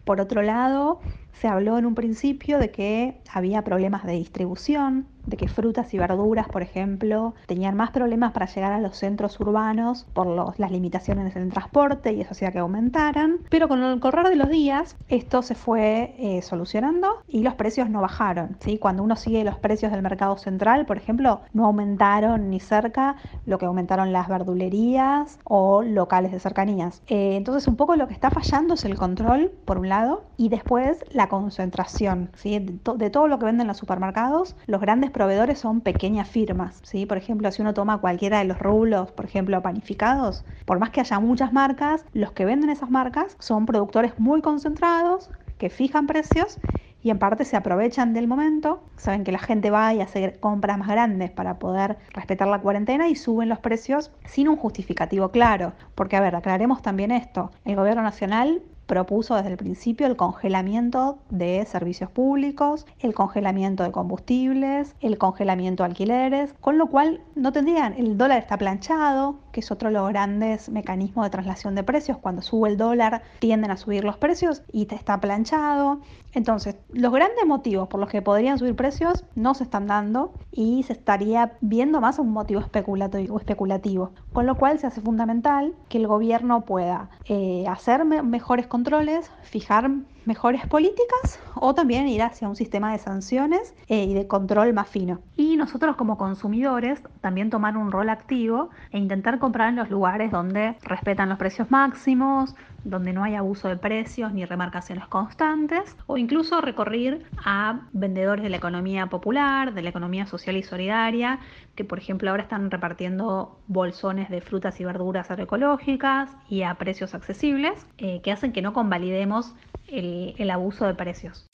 Por 0.04 0.20
otro 0.20 0.42
lado, 0.42 1.00
se 1.32 1.48
habló 1.48 1.78
en 1.78 1.86
un 1.86 1.94
principio 1.94 2.58
de 2.58 2.70
que 2.70 3.22
había 3.32 3.64
problemas 3.64 4.04
de 4.04 4.12
distribución, 4.12 5.06
de 5.26 5.36
que 5.36 5.48
frutas 5.48 5.92
y 5.94 5.98
verduras, 5.98 6.48
por 6.48 6.62
ejemplo, 6.62 7.34
tenían 7.46 7.76
más 7.76 7.90
problemas 7.90 8.32
para 8.32 8.46
llegar 8.46 8.72
a 8.72 8.80
los 8.80 8.96
centros 8.96 9.38
urbanos 9.40 10.06
por 10.12 10.58
las 10.58 10.70
limitaciones 10.70 11.34
en 11.36 11.42
el 11.42 11.50
transporte 11.50 12.12
y 12.12 12.20
eso 12.20 12.32
hacía 12.32 12.52
que 12.52 12.58
aumentaran. 12.58 13.38
Pero 13.48 13.68
con 13.68 13.82
el 13.82 14.00
correr 14.00 14.28
de 14.28 14.36
los 14.36 14.48
días 14.48 14.96
esto 15.08 15.42
se 15.42 15.54
fue 15.54 16.14
eh, 16.18 16.42
solucionando 16.42 17.22
y 17.28 17.42
los 17.42 17.54
precios 17.54 17.88
no 17.88 18.00
bajaron. 18.00 18.56
¿sí? 18.60 18.78
Cuando 18.78 19.02
uno 19.02 19.16
sigue 19.16 19.44
los 19.44 19.58
precios 19.58 19.92
del 19.92 20.02
mercado 20.02 20.36
central, 20.36 20.86
por 20.86 20.96
ejemplo, 20.96 21.42
no 21.52 21.66
aumentaron 21.66 22.50
ni 22.50 22.60
cerca 22.60 23.16
lo 23.46 23.58
que 23.58 23.66
aumentaron 23.66 24.12
las 24.12 24.28
verdulerías 24.28 25.38
o 25.44 25.82
locales 25.82 26.32
de 26.32 26.40
cercanías. 26.40 27.02
Eh, 27.06 27.36
entonces 27.36 27.68
un 27.68 27.76
poco 27.76 27.96
lo 27.96 28.08
que 28.08 28.14
está 28.14 28.30
fallando 28.30 28.74
es 28.74 28.84
el 28.84 28.96
control, 28.96 29.52
por 29.64 29.78
un 29.78 29.88
lado, 29.88 30.24
y 30.36 30.48
después 30.48 31.04
la 31.12 31.28
concentración. 31.28 32.30
¿sí? 32.34 32.58
De, 32.58 32.78
de 32.96 33.10
todo 33.10 33.28
lo 33.28 33.38
que 33.38 33.46
venden 33.46 33.68
los 33.68 33.76
supermercados, 33.76 34.56
los 34.66 34.80
grandes 34.80 35.11
proveedores 35.12 35.58
son 35.60 35.80
pequeñas 35.80 36.28
firmas, 36.28 36.80
¿sí? 36.82 37.06
Por 37.06 37.16
ejemplo, 37.18 37.50
si 37.52 37.62
uno 37.62 37.74
toma 37.74 38.00
cualquiera 38.00 38.38
de 38.38 38.44
los 38.44 38.58
rublos, 38.58 39.12
por 39.12 39.24
ejemplo, 39.24 39.62
panificados, 39.62 40.44
por 40.64 40.78
más 40.78 40.90
que 40.90 41.00
haya 41.00 41.20
muchas 41.20 41.52
marcas, 41.52 42.04
los 42.12 42.32
que 42.32 42.44
venden 42.44 42.70
esas 42.70 42.90
marcas 42.90 43.36
son 43.40 43.66
productores 43.66 44.18
muy 44.18 44.42
concentrados 44.42 45.30
que 45.58 45.70
fijan 45.70 46.06
precios 46.06 46.58
y 47.00 47.10
en 47.10 47.18
parte 47.18 47.44
se 47.44 47.56
aprovechan 47.56 48.12
del 48.14 48.28
momento, 48.28 48.90
saben 48.96 49.24
que 49.24 49.32
la 49.32 49.38
gente 49.40 49.70
va 49.70 49.92
y 49.92 50.00
hace 50.00 50.38
compras 50.40 50.78
más 50.78 50.88
grandes 50.88 51.30
para 51.32 51.58
poder 51.58 51.98
respetar 52.12 52.48
la 52.48 52.60
cuarentena 52.60 53.08
y 53.08 53.16
suben 53.16 53.48
los 53.48 53.58
precios 53.58 54.12
sin 54.24 54.48
un 54.48 54.56
justificativo 54.56 55.30
claro. 55.30 55.74
Porque, 55.94 56.16
a 56.16 56.20
ver, 56.20 56.36
aclaremos 56.36 56.80
también 56.82 57.10
esto, 57.10 57.50
el 57.64 57.76
gobierno 57.76 58.02
nacional 58.02 58.62
propuso 58.86 59.34
desde 59.36 59.50
el 59.50 59.56
principio 59.56 60.06
el 60.06 60.16
congelamiento 60.16 61.18
de 61.30 61.64
servicios 61.66 62.10
públicos, 62.10 62.86
el 62.98 63.14
congelamiento 63.14 63.82
de 63.82 63.92
combustibles, 63.92 64.94
el 65.00 65.18
congelamiento 65.18 65.82
de 65.82 65.88
alquileres, 65.90 66.54
con 66.60 66.78
lo 66.78 66.86
cual 66.86 67.20
no 67.34 67.52
tendrían, 67.52 67.94
el 67.94 68.18
dólar 68.18 68.38
está 68.38 68.58
planchado, 68.58 69.36
que 69.52 69.60
es 69.60 69.70
otro 69.70 69.88
de 69.88 69.94
los 69.94 70.08
grandes 70.08 70.68
mecanismos 70.68 71.24
de 71.24 71.30
traslación 71.30 71.74
de 71.74 71.82
precios, 71.82 72.18
cuando 72.18 72.42
sube 72.42 72.68
el 72.68 72.76
dólar 72.76 73.22
tienden 73.38 73.70
a 73.70 73.76
subir 73.76 74.04
los 74.04 74.16
precios 74.16 74.62
y 74.72 74.86
está 74.92 75.20
planchado. 75.20 76.00
Entonces, 76.32 76.76
los 76.92 77.12
grandes 77.12 77.44
motivos 77.46 77.88
por 77.88 78.00
los 78.00 78.08
que 78.08 78.22
podrían 78.22 78.58
subir 78.58 78.74
precios 78.74 79.24
no 79.34 79.54
se 79.54 79.64
están 79.64 79.86
dando 79.86 80.34
y 80.50 80.82
se 80.82 80.92
estaría 80.92 81.56
viendo 81.60 82.00
más 82.00 82.18
un 82.18 82.30
motivo 82.30 82.60
especulativo, 82.60 84.12
con 84.32 84.46
lo 84.46 84.56
cual 84.56 84.78
se 84.78 84.86
hace 84.86 85.00
fundamental 85.00 85.74
que 85.88 85.98
el 85.98 86.06
gobierno 86.06 86.64
pueda 86.64 87.10
eh, 87.24 87.64
hacer 87.68 88.04
mejores 88.04 88.66
controles, 88.66 89.30
fijar 89.42 89.90
mejores 90.24 90.66
políticas 90.66 91.40
o 91.54 91.74
también 91.74 92.06
ir 92.06 92.22
hacia 92.22 92.48
un 92.48 92.56
sistema 92.56 92.92
de 92.92 92.98
sanciones 92.98 93.74
eh, 93.88 94.04
y 94.04 94.14
de 94.14 94.26
control 94.26 94.72
más 94.72 94.88
fino. 94.88 95.20
Y 95.36 95.56
nosotros 95.56 95.96
como 95.96 96.16
consumidores 96.16 97.02
también 97.20 97.50
tomar 97.50 97.76
un 97.76 97.90
rol 97.90 98.08
activo 98.08 98.70
e 98.90 98.98
intentar 98.98 99.38
comprar 99.38 99.70
en 99.70 99.76
los 99.76 99.90
lugares 99.90 100.30
donde 100.30 100.76
respetan 100.82 101.28
los 101.28 101.38
precios 101.38 101.70
máximos, 101.70 102.54
donde 102.84 103.12
no 103.12 103.24
hay 103.24 103.34
abuso 103.34 103.68
de 103.68 103.76
precios 103.76 104.32
ni 104.32 104.44
remarcaciones 104.44 105.06
constantes, 105.06 105.96
o 106.06 106.18
incluso 106.18 106.60
recurrir 106.60 107.24
a 107.44 107.80
vendedores 107.92 108.42
de 108.42 108.50
la 108.50 108.56
economía 108.56 109.06
popular, 109.06 109.74
de 109.74 109.82
la 109.82 109.90
economía 109.90 110.26
social 110.26 110.56
y 110.56 110.62
solidaria, 110.62 111.38
que 111.74 111.84
por 111.84 111.98
ejemplo 111.98 112.30
ahora 112.30 112.42
están 112.42 112.70
repartiendo 112.70 113.56
bolsones 113.66 114.30
de 114.30 114.40
frutas 114.40 114.80
y 114.80 114.84
verduras 114.84 115.30
agroecológicas 115.30 116.30
y 116.48 116.62
a 116.62 116.74
precios 116.74 117.14
accesibles, 117.14 117.86
eh, 117.98 118.20
que 118.22 118.32
hacen 118.32 118.52
que 118.52 118.62
no 118.62 118.72
convalidemos 118.72 119.54
el, 119.88 120.34
el 120.38 120.50
abuso 120.50 120.86
de 120.86 120.94
precios. 120.94 121.46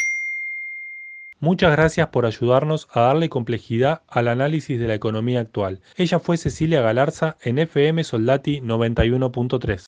Muchas 1.41 1.71
gracias 1.71 2.09
por 2.09 2.27
ayudarnos 2.27 2.88
a 2.93 3.03
darle 3.03 3.29
complejidad 3.29 4.01
al 4.09 4.27
análisis 4.27 4.81
de 4.81 4.88
la 4.88 4.95
economía 4.95 5.38
actual. 5.38 5.79
Ella 5.97 6.19
fue 6.19 6.37
Cecilia 6.37 6.81
Galarza 6.81 7.37
en 7.43 7.61
FM 7.61 8.03
Soldati 8.03 8.61
91.3. 8.61 9.88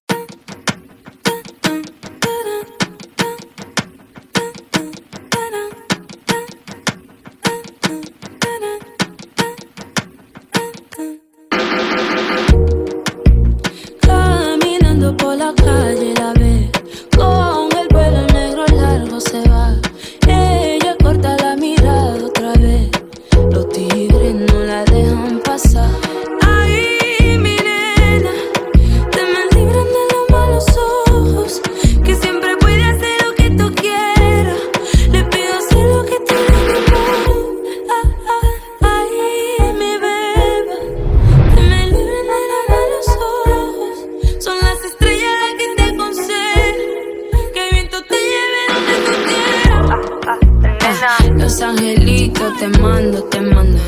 te 53.31 53.41
manda. 53.41 53.81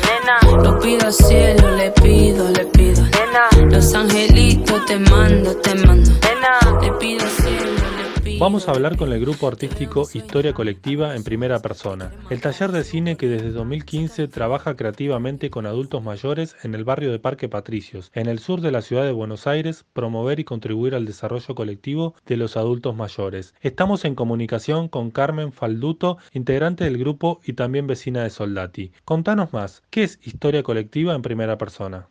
Lo 0.63 0.79
pido 0.79 1.05
al 1.05 1.13
cielo, 1.13 1.75
le 1.75 1.91
pido, 1.91 2.49
le 2.49 2.65
pido. 2.65 3.03
Los 3.69 3.93
angelitos 3.93 4.85
te 4.85 4.97
mando, 4.97 5.55
te 5.57 5.75
mando. 5.75 6.11
Le 6.81 6.91
pido 6.93 7.23
al 7.23 7.31
cielo. 7.31 7.82
Vamos 8.43 8.67
a 8.67 8.71
hablar 8.71 8.97
con 8.97 9.13
el 9.13 9.21
grupo 9.21 9.47
artístico 9.47 10.05
Historia 10.13 10.51
Colectiva 10.51 11.15
en 11.15 11.23
primera 11.23 11.59
persona, 11.59 12.11
el 12.29 12.41
taller 12.41 12.73
de 12.73 12.83
cine 12.83 13.15
que 13.15 13.29
desde 13.29 13.51
2015 13.51 14.27
trabaja 14.27 14.75
creativamente 14.75 15.49
con 15.49 15.65
adultos 15.65 16.03
mayores 16.03 16.57
en 16.61 16.75
el 16.75 16.83
barrio 16.83 17.13
de 17.13 17.19
Parque 17.19 17.47
Patricios, 17.47 18.11
en 18.13 18.27
el 18.27 18.39
sur 18.39 18.59
de 18.59 18.71
la 18.71 18.81
ciudad 18.81 19.05
de 19.05 19.13
Buenos 19.13 19.47
Aires, 19.47 19.85
promover 19.93 20.41
y 20.41 20.43
contribuir 20.43 20.93
al 20.93 21.05
desarrollo 21.05 21.55
colectivo 21.55 22.15
de 22.25 22.35
los 22.35 22.57
adultos 22.57 22.97
mayores. 22.97 23.55
Estamos 23.61 24.03
en 24.03 24.13
comunicación 24.13 24.89
con 24.89 25.09
Carmen 25.11 25.53
Falduto, 25.53 26.17
integrante 26.33 26.83
del 26.83 26.97
grupo 26.97 27.39
y 27.45 27.53
también 27.53 27.87
vecina 27.87 28.23
de 28.23 28.29
Soldati. 28.29 28.91
Contanos 29.05 29.53
más, 29.53 29.83
¿qué 29.89 30.03
es 30.03 30.19
Historia 30.21 30.63
Colectiva 30.63 31.15
en 31.15 31.21
primera 31.21 31.57
persona? 31.57 32.09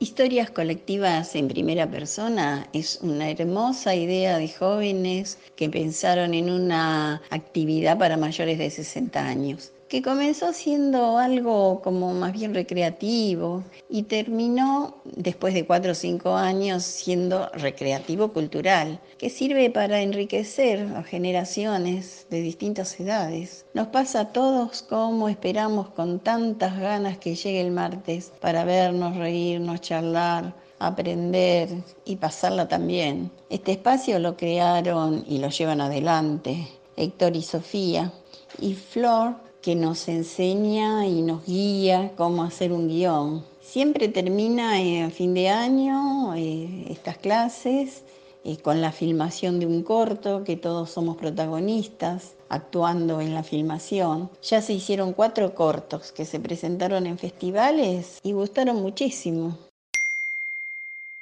Historias 0.00 0.50
colectivas 0.50 1.34
en 1.36 1.48
primera 1.48 1.88
persona 1.90 2.68
es 2.72 2.98
una 3.02 3.30
hermosa 3.30 3.94
idea 3.94 4.38
de 4.38 4.48
jóvenes 4.48 5.38
que 5.56 5.70
pensaron 5.70 6.34
en 6.34 6.50
una 6.50 7.22
actividad 7.30 7.96
para 7.98 8.16
mayores 8.16 8.58
de 8.58 8.70
60 8.70 9.24
años 9.26 9.73
que 9.94 10.02
comenzó 10.02 10.52
siendo 10.52 11.18
algo 11.18 11.80
como 11.80 12.14
más 12.14 12.32
bien 12.32 12.52
recreativo 12.52 13.62
y 13.88 14.02
terminó 14.02 14.96
después 15.04 15.54
de 15.54 15.66
cuatro 15.66 15.92
o 15.92 15.94
cinco 15.94 16.34
años 16.34 16.82
siendo 16.82 17.48
recreativo 17.50 18.32
cultural, 18.32 18.98
que 19.18 19.30
sirve 19.30 19.70
para 19.70 20.00
enriquecer 20.00 20.80
a 20.96 21.04
generaciones 21.04 22.26
de 22.28 22.40
distintas 22.40 22.98
edades. 22.98 23.66
Nos 23.72 23.86
pasa 23.86 24.18
a 24.18 24.32
todos 24.32 24.82
como 24.82 25.28
esperamos 25.28 25.90
con 25.90 26.18
tantas 26.18 26.76
ganas 26.76 27.18
que 27.18 27.36
llegue 27.36 27.60
el 27.60 27.70
martes 27.70 28.32
para 28.40 28.64
vernos, 28.64 29.16
reírnos, 29.16 29.80
charlar, 29.80 30.56
aprender 30.80 31.68
y 32.04 32.16
pasarla 32.16 32.66
también. 32.66 33.30
Este 33.48 33.70
espacio 33.70 34.18
lo 34.18 34.36
crearon 34.36 35.24
y 35.28 35.38
lo 35.38 35.50
llevan 35.50 35.80
adelante 35.80 36.66
Héctor 36.96 37.36
y 37.36 37.42
Sofía. 37.42 38.12
Y 38.60 38.74
Flor 38.74 39.34
que 39.64 39.74
nos 39.74 40.08
enseña 40.08 41.06
y 41.06 41.22
nos 41.22 41.46
guía 41.46 42.12
cómo 42.16 42.42
hacer 42.42 42.70
un 42.70 42.86
guion. 42.86 43.42
Siempre 43.62 44.08
termina 44.08 44.74
a 45.06 45.10
fin 45.10 45.32
de 45.32 45.48
año 45.48 46.34
eh, 46.34 46.84
estas 46.90 47.16
clases 47.16 48.04
eh, 48.44 48.58
con 48.58 48.82
la 48.82 48.92
filmación 48.92 49.60
de 49.60 49.66
un 49.66 49.82
corto, 49.82 50.44
que 50.44 50.58
todos 50.58 50.90
somos 50.90 51.16
protagonistas 51.16 52.34
actuando 52.50 53.22
en 53.22 53.32
la 53.32 53.42
filmación. 53.42 54.28
Ya 54.42 54.60
se 54.60 54.74
hicieron 54.74 55.14
cuatro 55.14 55.54
cortos 55.54 56.12
que 56.12 56.26
se 56.26 56.40
presentaron 56.40 57.06
en 57.06 57.16
festivales 57.16 58.18
y 58.22 58.32
gustaron 58.32 58.82
muchísimo. 58.82 59.56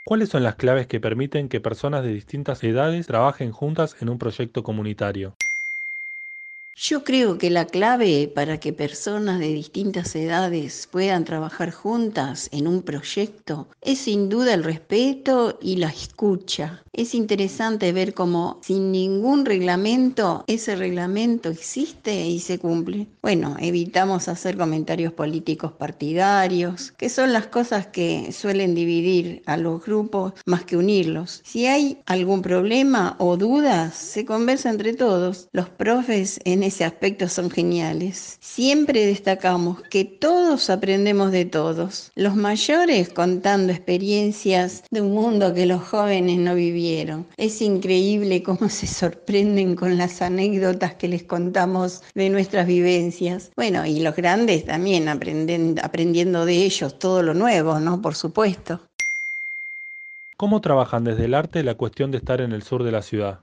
¿Cuáles 0.05 0.31
son 0.31 0.43
las 0.43 0.57
claves 0.57 0.89
que 0.89 0.99
permiten 0.99 1.49
que 1.49 1.61
personas 1.61 2.03
de 2.03 2.13
distintas 2.13 2.65
edades 2.65 3.07
trabajen 3.07 3.53
juntas 3.53 3.95
en 4.01 4.09
un 4.09 4.19
proyecto 4.19 4.65
comunitario? 4.65 5.33
Yo 6.75 7.05
creo 7.05 7.37
que 7.37 7.51
la 7.51 7.67
clave 7.67 8.33
para 8.35 8.59
que 8.59 8.73
personas 8.73 9.39
de 9.39 9.49
distintas 9.49 10.17
edades 10.17 10.89
puedan 10.91 11.25
trabajar 11.25 11.71
juntas 11.71 12.49
en 12.51 12.67
un 12.67 12.81
proyecto 12.83 13.69
es 13.83 13.99
sin 13.99 14.31
duda 14.31 14.55
el 14.55 14.65
respeto 14.65 15.59
y 15.61 15.77
la 15.77 15.89
escucha. 15.89 16.83
Es 16.95 17.15
interesante 17.15 17.93
ver 17.93 18.15
cómo 18.15 18.59
sin 18.63 18.91
ningún 18.91 19.45
reglamento 19.45 20.45
ese 20.47 20.75
reglamento 20.75 21.51
existe 21.51 22.27
y 22.27 22.41
se 22.41 22.59
cumple. 22.59 23.07
Bueno, 23.21 23.57
evitamos 23.61 24.29
hacer 24.29 24.57
comentarios 24.57 25.13
políticos 25.13 25.73
partidarios, 25.73 26.93
que 26.93 27.11
son 27.11 27.35
las 27.35 27.49
cosas 27.49 27.87
que 27.89 28.33
suelen 28.33 28.75
dividir 28.75 29.43
a 29.45 29.59
los 29.59 29.85
grupos 29.85 30.33
más 30.47 30.65
que 30.65 30.79
unirlos. 30.79 31.43
Si 31.45 31.67
hay 31.67 31.99
algún 32.07 32.41
problema 32.41 33.17
o 33.19 33.37
dudas, 33.37 33.95
se 33.95 34.25
conversa 34.25 34.71
entre 34.71 34.95
todos. 34.95 35.49
Los 35.53 35.69
profes 35.69 36.41
en 36.45 36.62
ese 36.63 36.85
aspecto 36.85 37.29
son 37.29 37.51
geniales. 37.51 38.39
Siempre 38.41 39.07
destacamos 39.07 39.83
que 39.83 40.05
todos 40.05 40.71
aprendemos 40.71 41.33
de 41.33 41.45
todos. 41.45 42.11
Los 42.15 42.37
mayores 42.37 43.09
contando 43.09 43.73
experiencias 43.73 44.85
de 44.91 45.01
un 45.01 45.13
mundo 45.13 45.55
que 45.55 45.67
los 45.67 45.83
jóvenes 45.83 46.39
no 46.39 46.55
vivieron. 46.55 47.27
Es 47.37 47.63
increíble 47.63 48.43
cómo 48.43 48.69
se 48.69 48.87
sorprenden 48.87 49.75
con 49.75 49.97
las 49.97 50.23
anécdotas 50.23 50.95
que 50.95 51.09
les 51.09 51.23
contamos 51.23 52.03
de 52.15 52.31
nuestras 52.31 52.67
vivencias. 52.67 53.51
Bueno, 53.57 53.87
y 53.87 54.01
los 54.01 54.17
grandes 54.17 54.65
también 54.65 55.09
aprenden, 55.09 55.79
aprendiendo 55.83 56.45
de 56.45 56.65
ellos 56.65 56.99
todo 56.99 57.23
lo 57.23 57.35
nuevo, 57.35 57.81
¿no? 57.81 58.01
Por 58.01 58.15
supuesto. 58.15 58.81
¿Cómo 60.37 60.61
trabajan 60.61 61.05
desde 61.05 61.27
el 61.27 61.35
arte 61.35 61.63
la 61.63 61.77
cuestión 61.77 62.11
de 62.11 62.19
estar 62.19 62.41
en 62.41 62.53
el 62.53 62.63
sur 62.63 62.83
de 62.83 62.91
la 62.91 63.03
ciudad? 63.03 63.41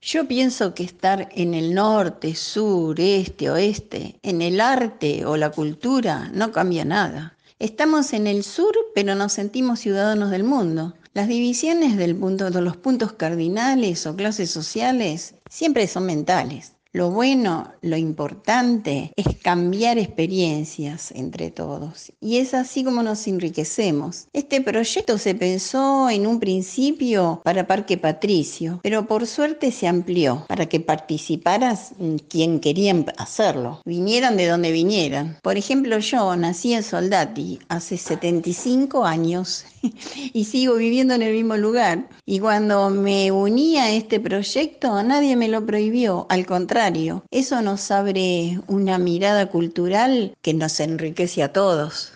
Yo 0.00 0.28
pienso 0.28 0.74
que 0.74 0.84
estar 0.84 1.28
en 1.32 1.54
el 1.54 1.74
norte, 1.74 2.34
sur, 2.36 3.00
este, 3.00 3.50
oeste, 3.50 4.18
en 4.22 4.42
el 4.42 4.60
arte 4.60 5.26
o 5.26 5.36
la 5.36 5.50
cultura, 5.50 6.30
no 6.32 6.52
cambia 6.52 6.84
nada. 6.84 7.36
Estamos 7.58 8.12
en 8.12 8.28
el 8.28 8.44
sur, 8.44 8.72
pero 8.94 9.16
nos 9.16 9.32
sentimos 9.32 9.80
ciudadanos 9.80 10.30
del 10.30 10.44
mundo. 10.44 10.94
Las 11.14 11.26
divisiones 11.26 11.96
del 11.96 12.14
punto, 12.14 12.50
de 12.50 12.62
los 12.62 12.76
puntos 12.76 13.12
cardinales 13.14 14.06
o 14.06 14.14
clases 14.14 14.52
sociales 14.52 15.34
siempre 15.50 15.88
son 15.88 16.06
mentales. 16.06 16.77
Lo 16.98 17.12
bueno, 17.12 17.70
lo 17.80 17.96
importante 17.96 19.12
es 19.14 19.36
cambiar 19.40 19.98
experiencias 19.98 21.12
entre 21.12 21.52
todos 21.52 22.10
y 22.20 22.38
es 22.38 22.54
así 22.54 22.82
como 22.82 23.04
nos 23.04 23.24
enriquecemos. 23.28 24.26
Este 24.32 24.60
proyecto 24.60 25.16
se 25.16 25.36
pensó 25.36 26.10
en 26.10 26.26
un 26.26 26.40
principio 26.40 27.40
para 27.44 27.68
Parque 27.68 27.98
Patricio, 27.98 28.80
pero 28.82 29.06
por 29.06 29.28
suerte 29.28 29.70
se 29.70 29.86
amplió 29.86 30.44
para 30.48 30.66
que 30.66 30.80
participaras 30.80 31.92
quien 32.28 32.58
querían 32.58 33.06
hacerlo, 33.16 33.80
vinieran 33.84 34.36
de 34.36 34.48
donde 34.48 34.72
vinieran. 34.72 35.38
Por 35.40 35.56
ejemplo, 35.56 36.00
yo 36.00 36.34
nací 36.34 36.72
en 36.72 36.82
Soldati 36.82 37.60
hace 37.68 37.96
75 37.96 39.04
años 39.04 39.66
y 40.32 40.44
sigo 40.46 40.74
viviendo 40.74 41.14
en 41.14 41.22
el 41.22 41.32
mismo 41.32 41.56
lugar. 41.56 42.08
Y 42.26 42.40
cuando 42.40 42.90
me 42.90 43.30
uní 43.30 43.78
a 43.78 43.92
este 43.92 44.18
proyecto, 44.18 45.00
nadie 45.04 45.36
me 45.36 45.46
lo 45.46 45.64
prohibió, 45.64 46.26
al 46.28 46.44
contrario, 46.44 46.87
eso 47.30 47.60
nos 47.62 47.90
abre 47.90 48.60
una 48.66 48.98
mirada 48.98 49.46
cultural 49.46 50.34
que 50.42 50.54
nos 50.54 50.80
enriquece 50.80 51.42
a 51.42 51.52
todos. 51.52 52.12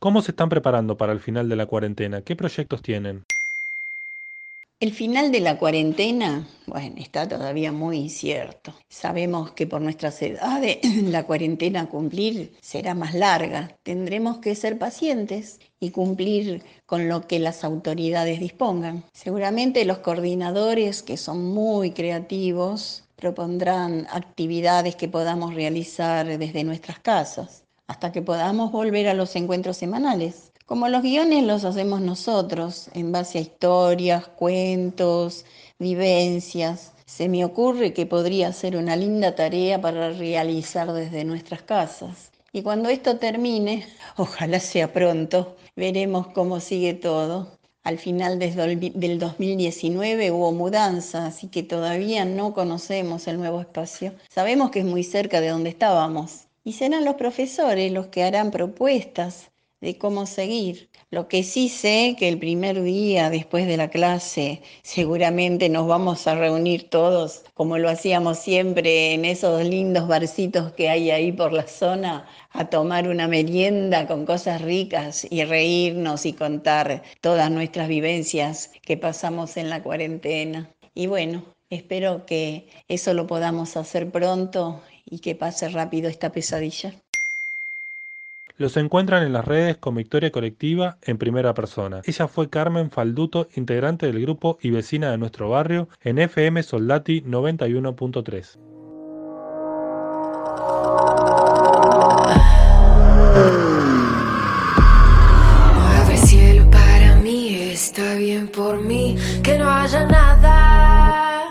¿Cómo 0.00 0.22
se 0.22 0.32
están 0.32 0.48
preparando 0.48 0.96
para 0.96 1.12
el 1.12 1.20
final 1.20 1.48
de 1.48 1.56
la 1.56 1.66
cuarentena? 1.66 2.22
¿Qué 2.22 2.36
proyectos 2.36 2.82
tienen? 2.82 3.24
El 4.80 4.92
final 4.92 5.32
de 5.32 5.40
la 5.40 5.58
cuarentena, 5.58 6.46
está 6.98 7.26
todavía 7.26 7.72
muy 7.72 7.96
incierto. 7.96 8.72
Sabemos 8.88 9.50
que 9.50 9.66
por 9.66 9.80
nuestras 9.80 10.22
edades 10.22 10.78
la 11.02 11.24
cuarentena 11.24 11.80
a 11.80 11.88
cumplir 11.88 12.56
será 12.60 12.94
más 12.94 13.12
larga. 13.12 13.76
Tendremos 13.82 14.38
que 14.38 14.54
ser 14.54 14.78
pacientes 14.78 15.58
y 15.80 15.90
cumplir 15.90 16.62
con 16.86 17.08
lo 17.08 17.26
que 17.26 17.40
las 17.40 17.64
autoridades 17.64 18.38
dispongan. 18.38 19.02
Seguramente 19.12 19.84
los 19.84 19.98
coordinadores, 19.98 21.02
que 21.02 21.16
son 21.16 21.44
muy 21.44 21.90
creativos, 21.90 23.02
propondrán 23.16 24.06
actividades 24.12 24.94
que 24.94 25.08
podamos 25.08 25.56
realizar 25.56 26.38
desde 26.38 26.62
nuestras 26.62 27.00
casas 27.00 27.64
hasta 27.88 28.12
que 28.12 28.22
podamos 28.22 28.70
volver 28.70 29.08
a 29.08 29.14
los 29.14 29.34
encuentros 29.34 29.78
semanales. 29.78 30.47
Como 30.68 30.90
los 30.90 31.00
guiones 31.00 31.44
los 31.44 31.64
hacemos 31.64 32.02
nosotros, 32.02 32.90
en 32.92 33.10
base 33.10 33.38
a 33.38 33.40
historias, 33.40 34.28
cuentos, 34.28 35.46
vivencias, 35.78 36.92
se 37.06 37.30
me 37.30 37.42
ocurre 37.42 37.94
que 37.94 38.04
podría 38.04 38.52
ser 38.52 38.76
una 38.76 38.94
linda 38.94 39.34
tarea 39.34 39.80
para 39.80 40.10
realizar 40.10 40.92
desde 40.92 41.24
nuestras 41.24 41.62
casas. 41.62 42.32
Y 42.52 42.60
cuando 42.60 42.90
esto 42.90 43.16
termine, 43.16 43.86
ojalá 44.18 44.60
sea 44.60 44.92
pronto, 44.92 45.56
veremos 45.74 46.26
cómo 46.34 46.60
sigue 46.60 46.92
todo. 46.92 47.48
Al 47.82 47.96
final 47.96 48.38
del 48.38 49.18
2019 49.18 50.32
hubo 50.32 50.52
mudanza, 50.52 51.24
así 51.24 51.48
que 51.48 51.62
todavía 51.62 52.26
no 52.26 52.52
conocemos 52.52 53.26
el 53.26 53.38
nuevo 53.38 53.62
espacio. 53.62 54.12
Sabemos 54.28 54.70
que 54.70 54.80
es 54.80 54.84
muy 54.84 55.02
cerca 55.02 55.40
de 55.40 55.48
donde 55.48 55.70
estábamos. 55.70 56.42
Y 56.62 56.74
serán 56.74 57.06
los 57.06 57.14
profesores 57.14 57.90
los 57.90 58.08
que 58.08 58.22
harán 58.22 58.50
propuestas 58.50 59.48
de 59.80 59.98
cómo 59.98 60.26
seguir. 60.26 60.90
Lo 61.10 61.28
que 61.28 61.42
sí 61.42 61.68
sé 61.68 62.16
que 62.18 62.28
el 62.28 62.38
primer 62.38 62.82
día 62.82 63.30
después 63.30 63.66
de 63.66 63.76
la 63.76 63.88
clase 63.88 64.62
seguramente 64.82 65.68
nos 65.68 65.86
vamos 65.86 66.26
a 66.26 66.34
reunir 66.34 66.90
todos, 66.90 67.44
como 67.54 67.78
lo 67.78 67.88
hacíamos 67.88 68.38
siempre 68.38 69.14
en 69.14 69.24
esos 69.24 69.64
lindos 69.64 70.08
barcitos 70.08 70.72
que 70.72 70.88
hay 70.88 71.10
ahí 71.10 71.32
por 71.32 71.52
la 71.52 71.66
zona, 71.66 72.26
a 72.50 72.68
tomar 72.68 73.08
una 73.08 73.28
merienda 73.28 74.06
con 74.06 74.26
cosas 74.26 74.62
ricas 74.62 75.26
y 75.30 75.44
reírnos 75.44 76.26
y 76.26 76.32
contar 76.32 77.02
todas 77.20 77.50
nuestras 77.50 77.88
vivencias 77.88 78.70
que 78.82 78.96
pasamos 78.96 79.56
en 79.56 79.70
la 79.70 79.82
cuarentena. 79.82 80.70
Y 80.94 81.06
bueno, 81.06 81.44
espero 81.70 82.26
que 82.26 82.68
eso 82.88 83.14
lo 83.14 83.26
podamos 83.26 83.76
hacer 83.76 84.10
pronto 84.10 84.82
y 85.04 85.20
que 85.20 85.34
pase 85.34 85.68
rápido 85.68 86.08
esta 86.08 86.32
pesadilla. 86.32 86.94
Los 88.58 88.76
encuentran 88.76 89.22
en 89.22 89.32
las 89.32 89.44
redes 89.44 89.76
con 89.76 89.94
Victoria 89.94 90.32
Colectiva 90.32 90.98
en 91.02 91.16
primera 91.16 91.54
persona. 91.54 92.00
Ella 92.04 92.26
fue 92.26 92.50
Carmen 92.50 92.90
Falduto, 92.90 93.46
integrante 93.54 94.06
del 94.06 94.20
grupo 94.20 94.58
y 94.60 94.70
vecina 94.70 95.12
de 95.12 95.18
nuestro 95.18 95.48
barrio 95.48 95.88
en 96.02 96.18
FM 96.18 96.64
Soldati 96.64 97.22
91.3. 97.22 98.58
Mueve 105.76 106.14
el 106.14 106.18
cielo 106.18 106.68
para 106.68 107.14
mí, 107.22 107.70
está 107.70 108.16
bien 108.16 108.48
por 108.48 108.80
mí, 108.82 109.16
que 109.44 109.56
no 109.56 109.70
haya 109.70 110.04
nada. 110.04 110.27